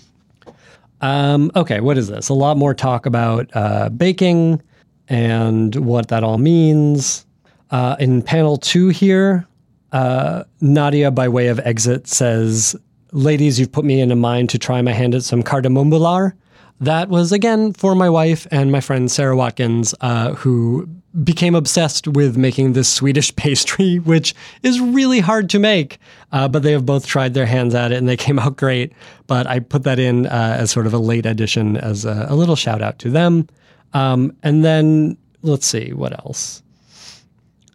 [1.00, 2.30] Um, okay, what is this?
[2.30, 4.62] A lot more talk about uh, baking
[5.08, 7.26] and what that all means.
[7.72, 9.48] Uh, in panel two here,
[9.94, 12.76] uh, Nadia, by way of exit, says,
[13.14, 16.34] Ladies, you've put me in a mind to try my hand at some cardamombular.
[16.82, 20.90] That was again for my wife and my friend Sarah Watkins, uh, who
[21.24, 26.00] became obsessed with making this Swedish pastry, which is really hard to make.
[26.32, 28.94] Uh, but they have both tried their hands at it and they came out great.
[29.28, 32.36] But I put that in uh, as sort of a late addition as a, a
[32.36, 33.48] little shout out to them.
[33.94, 36.64] Um, and then let's see what else.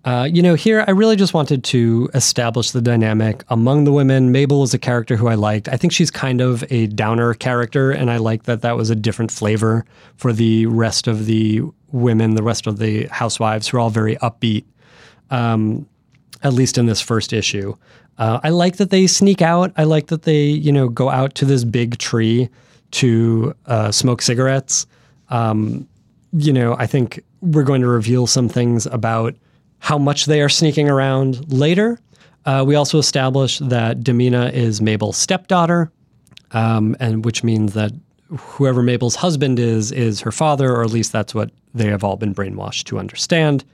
[0.06, 4.30] Uh, you know, here I really just wanted to establish the dynamic among the women.
[4.30, 5.68] Mabel is a character who I liked.
[5.68, 8.94] I think she's kind of a downer character, and I like that that was a
[8.94, 9.84] different flavor
[10.16, 14.14] for the rest of the women, the rest of the housewives, who are all very
[14.18, 14.64] upbeat,
[15.30, 15.88] um,
[16.44, 17.74] at least in this first issue.
[18.16, 19.72] Uh, I like that they sneak out.
[19.76, 22.48] I like that they, you know, go out to this big tree
[22.92, 24.86] to uh, smoke cigarettes.
[25.30, 25.88] Um,
[26.32, 29.34] you know, I think we're going to reveal some things about
[29.78, 31.98] how much they are sneaking around later.
[32.44, 35.90] Uh, we also established that Demina is Mabel's stepdaughter,
[36.52, 37.92] um, and which means that
[38.36, 42.16] whoever Mabel's husband is is her father, or at least that's what they have all
[42.16, 43.64] been brainwashed to understand.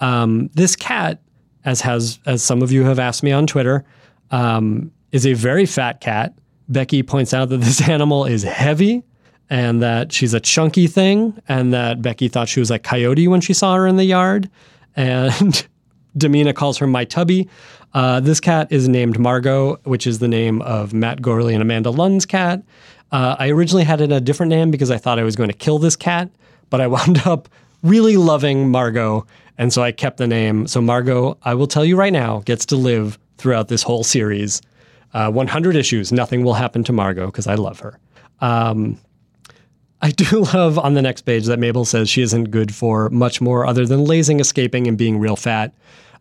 [0.00, 1.20] Um, this cat,
[1.64, 3.84] as has as some of you have asked me on Twitter,
[4.30, 6.34] um, is a very fat cat.
[6.68, 9.04] Becky points out that this animal is heavy
[9.48, 13.40] and that she's a chunky thing, and that Becky thought she was a coyote when
[13.40, 14.50] she saw her in the yard
[14.96, 15.66] and
[16.18, 17.48] Demina calls her my tubby.
[17.94, 21.90] Uh, this cat is named Margot, which is the name of Matt Gourley and Amanda
[21.90, 22.62] Lund's cat.
[23.12, 25.56] Uh, I originally had it a different name because I thought I was going to
[25.56, 26.28] kill this cat,
[26.70, 27.48] but I wound up
[27.82, 29.26] really loving Margot,
[29.58, 30.66] and so I kept the name.
[30.66, 34.60] So Margot, I will tell you right now, gets to live throughout this whole series.
[35.14, 37.98] Uh, 100 issues, nothing will happen to Margot because I love her.
[38.40, 38.98] Um,
[40.02, 43.40] I do love on the next page that Mabel says she isn't good for much
[43.40, 45.74] more other than lazing, escaping, and being real fat.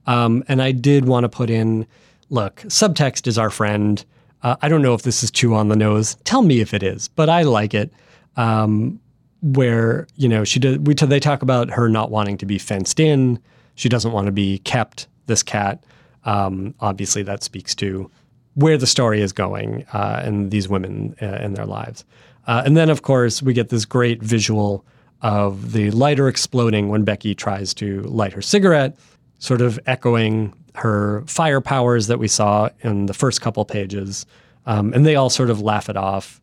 [0.07, 1.87] Um, and I did want to put in
[2.29, 4.03] look, subtext is our friend.
[4.43, 6.15] Uh, I don't know if this is too on the nose.
[6.23, 7.91] Tell me if it is, but I like it.
[8.37, 8.99] Um,
[9.41, 12.99] where you know she did, we they talk about her not wanting to be fenced
[12.99, 13.39] in.
[13.75, 15.07] She doesn't want to be kept.
[15.27, 15.83] This cat,
[16.25, 18.09] um, obviously, that speaks to
[18.53, 22.05] where the story is going uh, and these women uh, in their lives.
[22.47, 24.85] Uh, and then, of course, we get this great visual
[25.21, 28.95] of the lighter exploding when Becky tries to light her cigarette,
[29.39, 34.25] sort of echoing her fire powers that we saw in the first couple pages.
[34.65, 36.39] Um, and they all sort of laugh it off.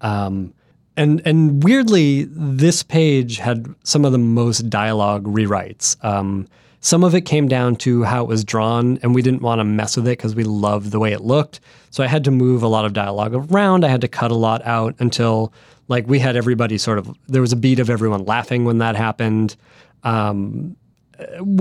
[0.00, 0.54] Um,
[0.96, 5.96] and and weirdly, this page had some of the most dialogue rewrites.
[6.04, 6.46] Um,
[6.80, 9.64] some of it came down to how it was drawn, and we didn't want to
[9.64, 11.60] mess with it because we loved the way it looked.
[11.90, 13.84] So I had to move a lot of dialogue around.
[13.84, 15.52] I had to cut a lot out until
[15.88, 18.96] like we had everybody sort of there was a beat of everyone laughing when that
[18.96, 19.56] happened.
[20.04, 20.76] Um,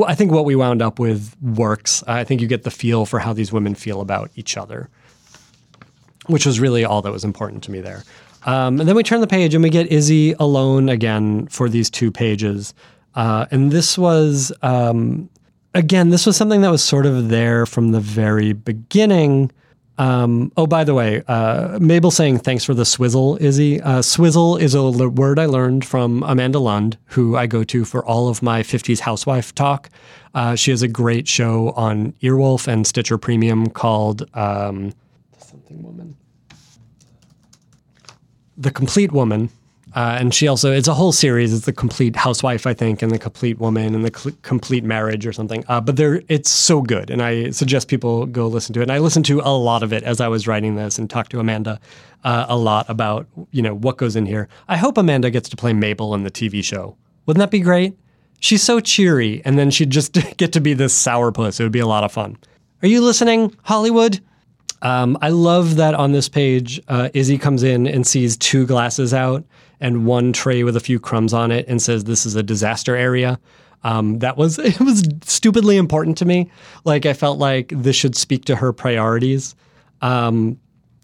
[0.06, 2.02] I think what we wound up with works.
[2.08, 4.90] I think you get the feel for how these women feel about each other,
[6.28, 8.04] which was really all that was important to me there.
[8.46, 11.90] Um, and then we turn the page and we get Izzy alone again for these
[11.90, 12.74] two pages.
[13.16, 15.30] Uh, and this was, um,
[15.74, 19.52] again, this was something that was sort of there from the very beginning.
[19.98, 23.82] Um, oh, by the way, uh, Mabel saying thanks for the swizzle, Izzy.
[23.82, 27.84] Uh, swizzle is a l- word I learned from Amanda Lund, who I go to
[27.84, 29.90] for all of my 50s housewife talk.
[30.34, 34.94] Uh, she has a great show on Earwolf and Stitcher Premium called um,
[35.38, 36.16] something woman.
[38.58, 39.50] The Complete Woman.
[39.96, 41.54] Uh, and she also, it's a whole series.
[41.54, 45.26] It's the complete housewife, I think, and the complete woman and the cl- complete marriage
[45.26, 45.64] or something.
[45.68, 47.10] Uh, but it's so good.
[47.10, 48.84] And I suggest people go listen to it.
[48.84, 51.32] And I listened to a lot of it as I was writing this and talked
[51.32, 51.80] to Amanda
[52.24, 54.48] uh, a lot about, you know, what goes in here.
[54.68, 56.96] I hope Amanda gets to play Mabel in the TV show.
[57.26, 57.98] Wouldn't that be great?
[58.40, 59.42] She's so cheery.
[59.44, 61.60] And then she'd just get to be this sourpuss.
[61.60, 62.38] It would be a lot of fun.
[62.84, 64.20] Are you listening, Hollywood?
[64.82, 69.14] Um, I love that on this page, uh, Izzy comes in and sees two glasses
[69.14, 69.44] out
[69.80, 72.96] and one tray with a few crumbs on it and says this is a disaster
[72.96, 73.40] area.
[73.84, 76.52] Um, that was it was stupidly important to me.
[76.86, 79.56] Like I felt like this should speak to her priorities.
[80.02, 80.60] Um,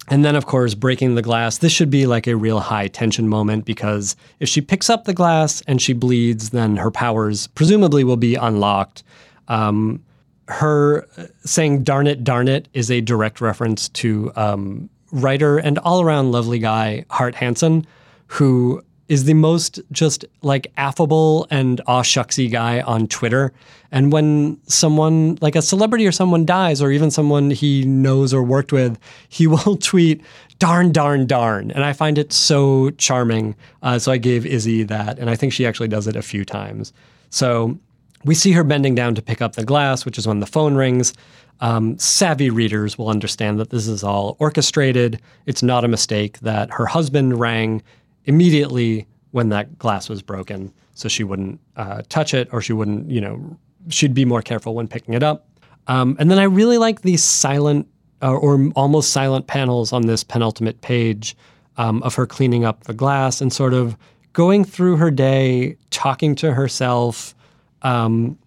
[0.07, 1.57] and then, of course, breaking the glass.
[1.57, 5.13] This should be like a real high tension moment because if she picks up the
[5.13, 9.03] glass and she bleeds, then her powers presumably will be unlocked.
[9.47, 10.03] Um,
[10.47, 11.07] her
[11.43, 16.59] saying "darn it, darn it" is a direct reference to um, writer and all-around lovely
[16.59, 17.87] guy Hart Hanson,
[18.27, 23.53] who is the most just like affable and aw shucksy guy on Twitter.
[23.91, 28.43] And when someone like a celebrity or someone dies, or even someone he knows or
[28.43, 28.97] worked with,
[29.29, 30.21] he will tweet
[30.59, 33.55] "darn, darn, darn," and I find it so charming.
[33.83, 36.43] Uh, so I gave Izzy that, and I think she actually does it a few
[36.43, 36.91] times.
[37.29, 37.77] So
[38.23, 40.75] we see her bending down to pick up the glass, which is when the phone
[40.75, 41.13] rings.
[41.61, 45.21] Um, savvy readers will understand that this is all orchestrated.
[45.45, 47.81] It's not a mistake that her husband rang
[48.25, 53.09] immediately when that glass was broken, so she wouldn't uh, touch it or she wouldn't,
[53.09, 53.57] you know,
[53.89, 55.47] she'd be more careful when picking it up.
[55.87, 57.87] Um, and then I really like these silent
[58.21, 61.35] uh, or almost silent panels on this penultimate page
[61.77, 63.97] um, of her cleaning up the glass and sort of
[64.33, 67.35] going through her day, talking to herself.
[67.81, 68.37] Um,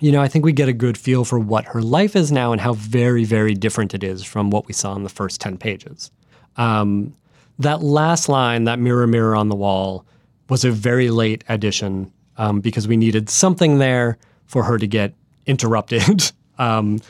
[0.00, 2.52] you know, I think we get a good feel for what her life is now
[2.52, 5.56] and how very, very different it is from what we saw in the first 10
[5.56, 6.10] pages.
[6.56, 7.14] Um,
[7.58, 10.04] that last line, that mirror, mirror on the wall,
[10.48, 15.14] was a very late addition um, because we needed something there for her to get
[15.46, 16.32] interrupted.
[16.58, 17.00] um,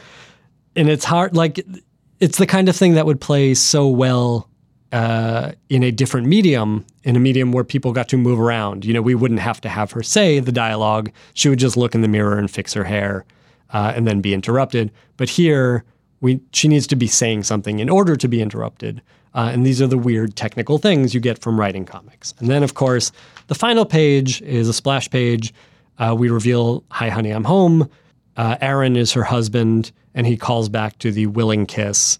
[0.74, 1.64] and it's hard, like,
[2.20, 4.48] it's the kind of thing that would play so well
[4.92, 8.84] uh, in a different medium, in a medium where people got to move around.
[8.84, 11.10] You know, we wouldn't have to have her say the dialogue.
[11.34, 13.24] She would just look in the mirror and fix her hair
[13.70, 14.92] uh, and then be interrupted.
[15.16, 15.84] But here,
[16.20, 19.02] we, she needs to be saying something in order to be interrupted.
[19.34, 22.34] Uh, and these are the weird technical things you get from writing comics.
[22.38, 23.12] And then, of course,
[23.48, 25.52] the final page is a splash page.
[25.98, 27.90] Uh, we reveal, Hi, honey, I'm home.
[28.36, 32.18] Uh, Aaron is her husband, and he calls back to the willing kiss.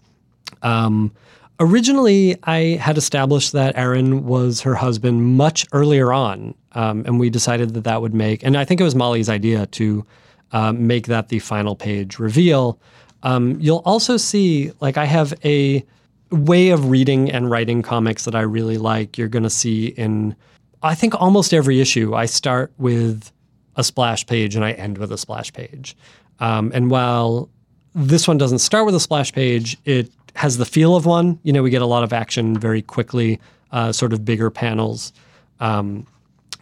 [0.63, 1.13] Um,
[1.61, 7.31] originally, I had established that Aaron was her husband much earlier on, um, and we
[7.31, 10.07] decided that that would make, and I think it was Molly's idea to
[10.53, 12.79] uh, make that the final page reveal.
[13.23, 15.85] Um, you'll also see, like, I have a
[16.31, 20.35] way of reading and writing comics that I really like, you're going to see in,
[20.83, 22.15] I think, almost every issue.
[22.15, 23.31] I start with
[23.77, 25.97] a splash page and I end with a splash page.
[26.41, 27.49] Um, and while
[27.95, 31.39] this one doesn't start with a splash page, it has the feel of one.
[31.43, 33.41] You know, we get a lot of action very quickly,
[33.73, 35.13] uh, sort of bigger panels.
[35.61, 36.07] Um,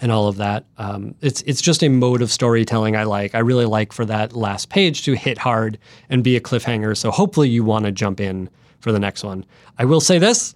[0.00, 0.64] and all of that.
[0.76, 3.34] Um, it's it's just a mode of storytelling I like.
[3.34, 5.78] I really like for that last page to hit hard
[6.10, 6.96] and be a cliffhanger.
[6.96, 8.50] So hopefully you want to jump in
[8.84, 9.46] for the next one.
[9.78, 10.54] I will say this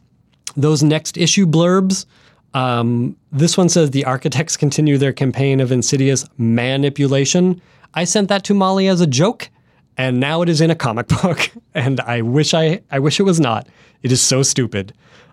[0.54, 2.04] those next issue blurbs.
[2.54, 7.60] Um, this one says the architects continue their campaign of insidious manipulation.
[7.94, 9.48] I sent that to Molly as a joke,
[9.96, 11.50] and now it is in a comic book.
[11.74, 13.66] And I wish I, I wish it was not.
[14.02, 14.92] It is so stupid,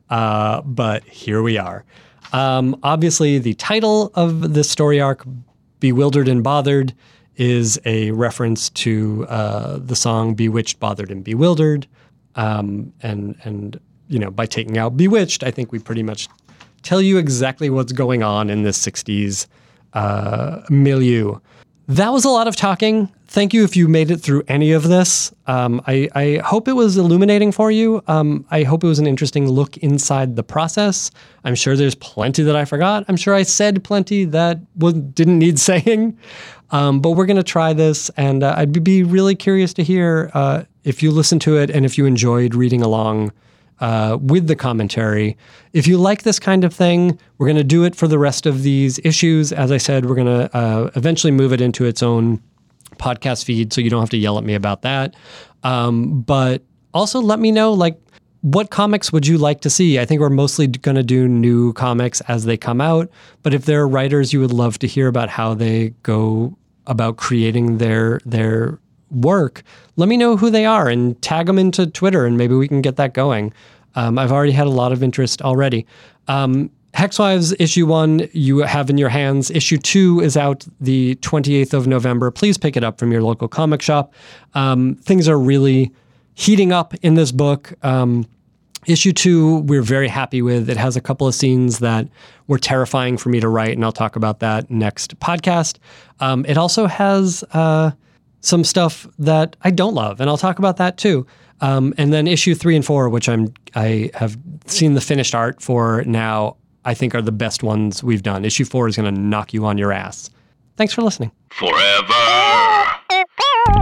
[0.09, 1.83] uh, but here we are.
[2.31, 5.25] Um, obviously, the title of this story arc,
[5.79, 6.93] "Bewildered and Bothered,"
[7.35, 11.87] is a reference to uh, the song "Bewitched, Bothered, and Bewildered."
[12.35, 16.27] Um, and and you know by taking out Bewitched, I think we pretty much
[16.83, 19.47] tell you exactly what's going on in this '60s
[19.93, 21.39] uh, milieu.
[21.87, 23.11] That was a lot of talking.
[23.27, 25.31] Thank you if you made it through any of this.
[25.45, 28.03] Um, I, I, hope it was illuminating for you.
[28.07, 31.11] Um, I hope it was an interesting look inside the process.
[31.43, 33.05] I'm sure there's plenty that I forgot.
[33.07, 36.17] I'm sure I said plenty that was, didn't need saying.
[36.71, 40.31] Um, but we're going to try this, and uh, I'd be really curious to hear
[40.33, 43.31] uh, if you listened to it and if you enjoyed reading along
[43.79, 45.37] uh, with the commentary.
[45.73, 48.45] If you like this kind of thing, we're going to do it for the rest
[48.45, 49.51] of these issues.
[49.51, 52.41] As I said, we're going to uh, eventually move it into its own
[52.97, 55.15] podcast feed, so you don't have to yell at me about that.
[55.63, 56.63] Um, but
[56.93, 57.99] also, let me know like
[58.45, 59.99] what comics would you like to see?
[59.99, 63.09] I think we're mostly going to do new comics as they come out.
[63.41, 66.55] But if there are writers you would love to hear about how they go
[66.87, 68.79] about creating their their
[69.11, 69.63] work,
[69.95, 72.81] let me know who they are and tag them into Twitter, and maybe we can
[72.81, 73.53] get that going.
[73.95, 75.85] Um, I've already had a lot of interest already.
[76.27, 79.51] Um, Hex Wives issue one you have in your hands.
[79.51, 82.31] Issue two is out the 28th of November.
[82.31, 84.13] Please pick it up from your local comic shop.
[84.53, 85.91] Um, things are really
[86.35, 87.73] heating up in this book.
[87.83, 88.25] Um,
[88.85, 90.69] issue two, we're very happy with.
[90.69, 92.07] It has a couple of scenes that
[92.47, 95.77] were terrifying for me to write, and I'll talk about that next podcast.
[96.19, 97.43] Um, it also has.
[97.51, 97.91] Uh,
[98.45, 101.25] some stuff that I don't love, and I'll talk about that too.
[101.61, 105.61] Um, and then issue three and four, which I'm I have seen the finished art
[105.61, 108.45] for now, I think are the best ones we've done.
[108.45, 110.29] Issue four is going to knock you on your ass.
[110.77, 111.31] Thanks for listening.
[111.49, 112.13] Forever.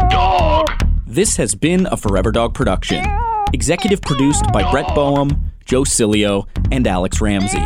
[0.09, 0.69] Dog.
[1.05, 3.05] This has been a Forever Dog production.
[3.51, 7.65] Executive produced by Brett Boehm, Joe Cilio, and Alex Ramsey.